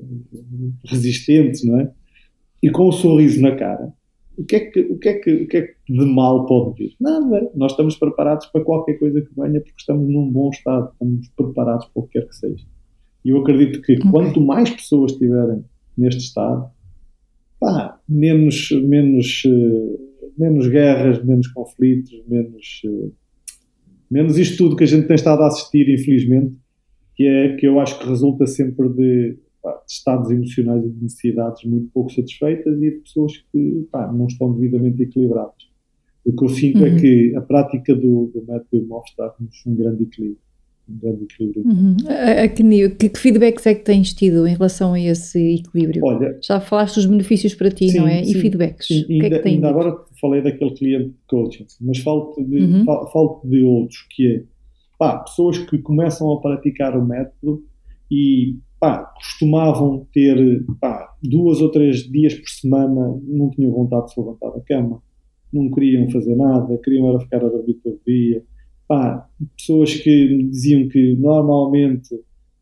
[0.86, 1.91] resistente, não é?
[2.61, 3.93] E com o um sorriso na cara,
[4.38, 6.78] o que, é que, o, que é que, o que é que de mal pode
[6.78, 6.95] vir?
[6.99, 7.49] Nada.
[7.55, 11.88] Nós estamos preparados para qualquer coisa que venha porque estamos num bom estado, estamos preparados
[11.88, 12.65] para o que quer que seja.
[13.28, 14.09] E eu acredito que okay.
[14.09, 15.61] quanto mais pessoas estiverem
[15.97, 16.71] neste estado,
[17.59, 19.99] pá, menos, menos, uh,
[20.38, 23.13] menos guerras, menos conflitos, menos, uh,
[24.09, 26.55] menos isto tudo que a gente tem estado a assistir, infelizmente,
[27.17, 31.03] que é que eu acho que resulta sempre de, pá, de estados emocionais e de
[31.03, 35.67] necessidades muito pouco satisfeitas e de pessoas que pá, não estão devidamente equilibradas.
[36.23, 36.95] O que eu sinto é uhum.
[36.95, 40.47] é que a prática do, do método Imov dá-nos um grande equilíbrio
[40.89, 41.65] um grande equilíbrio.
[41.65, 41.97] Uhum.
[42.07, 46.03] A, a que, que, que, feedbacks é que tens tido em relação a esse equilíbrio?
[46.05, 48.23] Olha, Já falaste dos benefícios para ti, sim, não é?
[48.23, 48.88] Sim, e feedbacks?
[48.88, 52.33] Sim, o que ainda, é que ainda agora falei daquele cliente de coaching, mas falo
[52.38, 52.85] de, uhum.
[52.85, 54.43] falo de outros, que é
[54.97, 57.63] pá, pessoas que começam a praticar o método
[58.09, 64.13] e pá, costumavam ter pá, duas ou três dias por semana, não tinham vontade de
[64.13, 65.01] se levantar da cama,
[65.51, 68.43] não queriam fazer nada, queriam era ficar a dormir todo dia
[68.88, 69.27] pá,
[69.57, 72.15] pessoas que me diziam que normalmente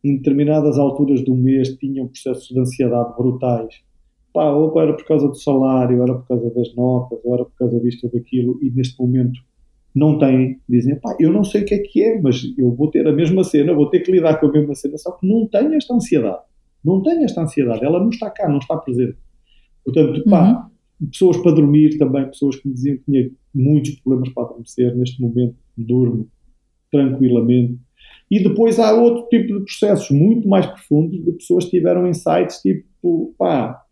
[0.04, 3.82] em determinadas alturas do mês tinham processos de ansiedade brutais.
[4.34, 7.46] Pá, ou era por causa do salário, ou era por causa das notas, ou era
[7.46, 9.40] por causa disto ou daquilo, e neste momento
[9.96, 10.60] não têm.
[10.68, 13.14] Dizem, pá, eu não sei o que é que é, mas eu vou ter a
[13.14, 15.94] mesma cena, vou ter que lidar com a mesma cena, só que não tenho esta
[15.94, 16.44] ansiedade.
[16.84, 19.18] Não tenho esta ansiedade, ela não está cá, não está presente.
[19.84, 20.70] Portanto, pá,
[21.02, 21.08] uhum.
[21.08, 25.20] pessoas para dormir também, pessoas que me diziam que tinha muitos problemas para adormecer, neste
[25.20, 26.28] momento durmo
[26.92, 27.78] tranquilamente.
[28.30, 32.62] E depois há outro tipo de processos muito mais profundos de pessoas que tiveram insights
[32.62, 33.86] tipo, pá,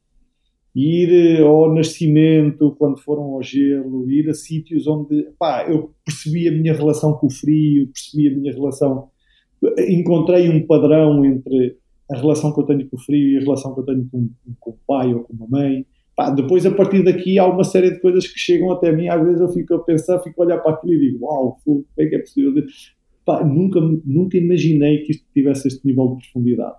[0.76, 6.48] ir eh, ao nascimento quando foram ao gelo, ir a sítios onde, pá, eu percebi
[6.48, 9.10] a minha relação com o frio, percebi a minha relação,
[9.88, 11.78] encontrei um padrão entre
[12.12, 14.30] a relação que eu tenho com o frio e a relação que eu tenho com,
[14.60, 15.86] com o pai ou com a mãe.
[16.16, 19.08] Pá, depois, a partir daqui, há uma série de coisas que chegam até mim.
[19.08, 21.86] Às vezes eu fico a pensar, fico a olhar para aquilo e digo: Uau, como
[21.98, 22.54] é que é possível?
[23.26, 26.76] Pá, nunca, nunca imaginei que isto tivesse este nível de profundidade.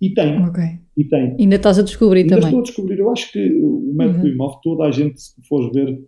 [0.00, 0.42] E tem.
[0.46, 0.78] Okay.
[0.96, 1.36] E tem.
[1.38, 2.48] Ainda estás a descobrir Ainda também.
[2.48, 2.98] estou a descobrir.
[2.98, 4.32] Eu acho que o método uhum.
[4.32, 6.02] Imov, toda a gente, se fores ver,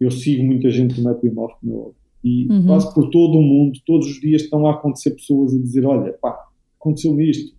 [0.00, 1.52] eu sigo muita gente do método Imov,
[2.24, 2.66] e uhum.
[2.66, 6.14] quase por todo o mundo, todos os dias estão a acontecer pessoas a dizer: Olha,
[6.14, 6.36] pá,
[6.80, 7.54] aconteceu-me isto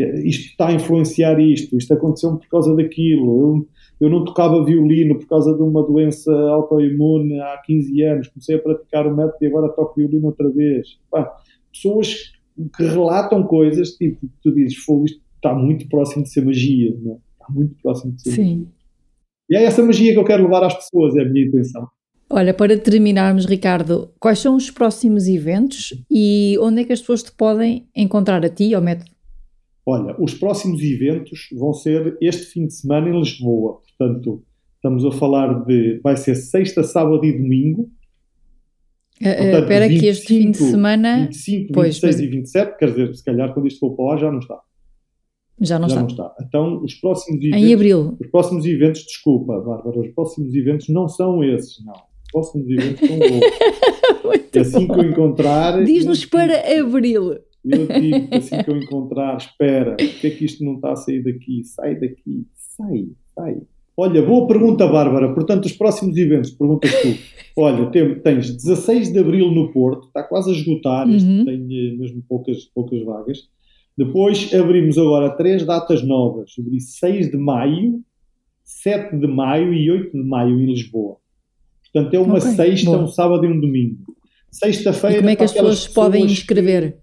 [0.00, 3.68] isto está a influenciar isto, isto aconteceu por causa daquilo, eu,
[4.00, 8.58] eu não tocava violino por causa de uma doença autoimune há 15 anos, comecei a
[8.58, 10.98] praticar o método e agora toco violino outra vez.
[11.10, 11.30] Pá,
[11.72, 12.32] pessoas
[12.76, 17.12] que relatam coisas, tipo, tu dizes, fogo, isto está muito próximo de ser magia, não
[17.12, 17.16] é?
[17.32, 18.42] está muito próximo de ser Sim.
[18.42, 18.66] magia.
[19.50, 21.88] E é essa magia que eu quero levar às pessoas, é a minha intenção.
[22.32, 27.24] Olha, para terminarmos, Ricardo, quais são os próximos eventos e onde é que as pessoas
[27.24, 29.10] te podem encontrar a ti ao método?
[29.90, 33.80] Olha, os próximos eventos vão ser este fim de semana em Lisboa.
[33.98, 34.44] Portanto,
[34.76, 35.98] estamos a falar de.
[36.00, 37.90] Vai ser sexta, sábado e domingo.
[39.20, 41.24] Eh, espera uh, uh, que este fim de semana.
[41.24, 42.24] 25, pois, 26 mas...
[42.24, 44.60] e 27, quer dizer, se calhar quando isto for para lá já não está.
[45.60, 46.02] Já não, já está.
[46.02, 46.34] não está.
[46.46, 47.60] Então, os próximos eventos.
[47.60, 48.16] Em abril.
[48.20, 51.94] Os próximos eventos, desculpa, Bárbara, os próximos eventos não são esses, não.
[51.94, 54.56] Os próximos eventos são outros.
[54.56, 55.84] assim que eu encontrar.
[55.84, 57.40] Diz-nos para abril.
[57.64, 61.22] Eu digo assim que eu encontrar, espera, porque é que isto não está a sair
[61.22, 61.62] daqui?
[61.64, 63.62] Sai daqui, sai, sai.
[63.96, 65.34] Olha, boa pergunta, Bárbara.
[65.34, 67.08] Portanto, os próximos eventos, perguntas tu.
[67.56, 67.90] Olha,
[68.22, 71.44] tens 16 de Abril no Porto, está quase a esgotar, uhum.
[71.44, 73.48] tem eh, mesmo poucas, poucas vagas.
[73.98, 76.52] Depois abrimos agora três datas novas.
[76.58, 78.00] Abri 6 de Maio,
[78.64, 81.16] 7 de Maio e 8 de Maio em Lisboa.
[81.92, 84.16] Portanto, é uma okay, sexta, um sábado e um domingo.
[84.50, 85.18] Sexta-feira.
[85.18, 86.96] Como é que as pessoas podem inscrever?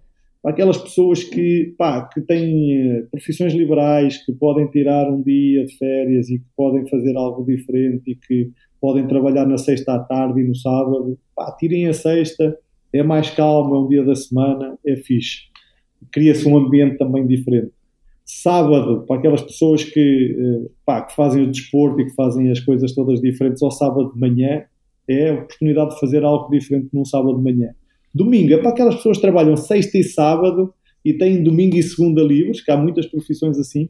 [0.47, 5.65] Que, aquelas pessoas que, pá, que têm eh, profissões liberais, que podem tirar um dia
[5.65, 9.99] de férias e que podem fazer algo diferente e que podem trabalhar na sexta à
[9.99, 11.17] tarde e no sábado.
[11.35, 12.57] Pá, tirem a sexta,
[12.93, 15.43] é mais calmo, é um dia da semana, é fixe.
[16.11, 17.71] Cria-se um ambiente também diferente.
[18.25, 22.59] Sábado, para aquelas pessoas que, eh, pá, que fazem o desporto e que fazem as
[22.59, 24.63] coisas todas diferentes ao sábado de manhã,
[25.09, 27.73] é a oportunidade de fazer algo diferente num sábado de manhã.
[28.17, 30.73] Domingo é para aquelas pessoas que trabalham sexta e sábado
[31.05, 33.89] e têm domingo e segunda livres, que há muitas profissões assim,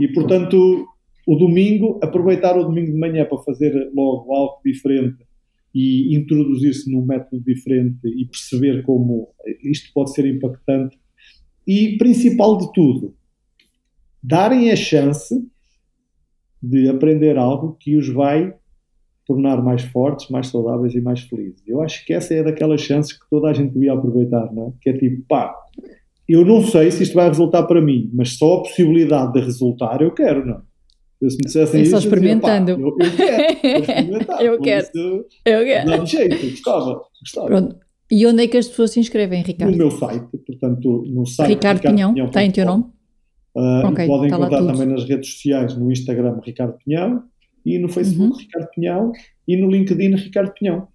[0.00, 0.86] e portanto
[1.26, 5.26] o domingo, aproveitar o domingo de manhã para fazer logo algo diferente
[5.74, 9.28] e introduzir-se num método diferente e perceber como
[9.64, 10.96] isto pode ser impactante.
[11.66, 13.14] E, principal de tudo,
[14.22, 15.34] darem a chance
[16.62, 18.54] de aprender algo que os vai
[19.26, 21.62] tornar mais fortes, mais saudáveis e mais felizes.
[21.66, 24.72] Eu acho que essa é daquelas chances que toda a gente devia aproveitar, não é?
[24.80, 25.54] Que é tipo, pá,
[26.28, 30.00] eu não sei se isto vai resultar para mim, mas só a possibilidade de resultar
[30.00, 30.60] eu quero, não é?
[31.20, 32.72] Eu, se me dissessem isso, só experimentando.
[32.72, 34.12] Eu, eu, quero,
[34.42, 34.88] eu quero.
[35.46, 35.90] eu quero.
[35.90, 37.00] Dá jeito, gostava.
[37.20, 37.46] gostava.
[37.46, 37.76] Pronto.
[38.10, 39.72] E onde é que as pessoas se inscrevem, Ricardo?
[39.72, 41.48] No meu site, portanto, no site.
[41.48, 42.30] Ricardo, Ricardo Pinhão, Pinhão.
[42.30, 42.84] tem o teu nome?
[43.56, 47.22] Uh, okay, podem tá encontrar também nas redes sociais, no Instagram Ricardo Pinhão
[47.66, 48.38] e no Facebook uhum.
[48.38, 49.12] Ricardo Pinhão
[49.48, 50.86] e no LinkedIn Ricardo Pinhão.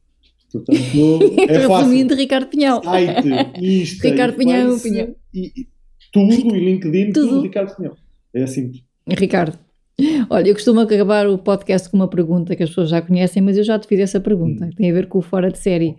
[0.52, 0.80] Portanto,
[1.50, 2.08] é fácil.
[2.08, 2.82] de Ricardo Pinhão.
[2.82, 3.28] Site,
[3.62, 5.16] Insta, Ricardo Pinhão, Pinhão.
[5.34, 5.68] E, e,
[6.14, 7.28] tudo, e LinkedIn, tudo.
[7.28, 7.98] tudo Ricardo Pinhão.
[8.34, 8.72] É assim.
[9.08, 9.60] Ricardo,
[10.30, 13.58] Olha, eu costumo acabar o podcast com uma pergunta que as pessoas já conhecem, mas
[13.58, 14.70] eu já te fiz essa pergunta, hum.
[14.76, 15.96] tem a ver com o fora de série.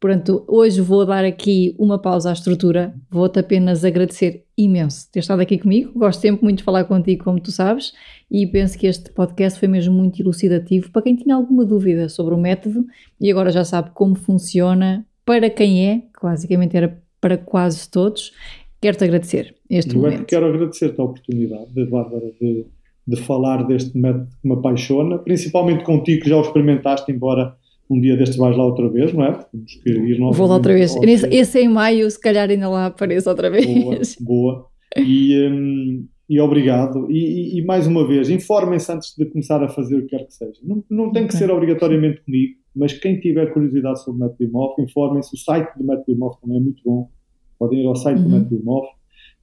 [0.00, 5.40] Portanto, hoje vou dar aqui uma pausa à estrutura, vou-te apenas agradecer imenso ter estado
[5.40, 7.92] aqui comigo, gosto sempre muito de falar contigo, como tu sabes,
[8.30, 12.34] e penso que este podcast foi mesmo muito elucidativo para quem tinha alguma dúvida sobre
[12.34, 12.84] o método
[13.20, 18.32] e agora já sabe como funciona, para quem é, que basicamente era para quase todos.
[18.80, 20.20] Quero-te agradecer este eu é momento.
[20.20, 22.66] Eu quero agradecer-te a oportunidade, Bárbara, de
[23.06, 27.54] de falar deste método que me apaixona, principalmente contigo que já o experimentaste, embora
[27.88, 29.32] um dia destes vais lá outra vez, não é?
[29.32, 30.96] Temos que ir Vou lá outra vez.
[30.96, 33.64] Esse, esse é em maio, se calhar ainda lá apareço outra vez.
[33.64, 34.66] Boa, boa.
[34.96, 37.08] E, um, e obrigado.
[37.10, 40.26] E, e, e, mais uma vez, informem-se antes de começar a fazer o que quer
[40.26, 40.58] que seja.
[40.64, 44.84] Não, não tem que ser obrigatoriamente comigo, mas quem tiver curiosidade sobre o método Imóvel,
[44.84, 45.34] informem-se.
[45.34, 47.08] O site do método Imóvel também é muito bom.
[47.56, 48.24] Podem ir ao site uhum.
[48.24, 48.90] do método Imóvel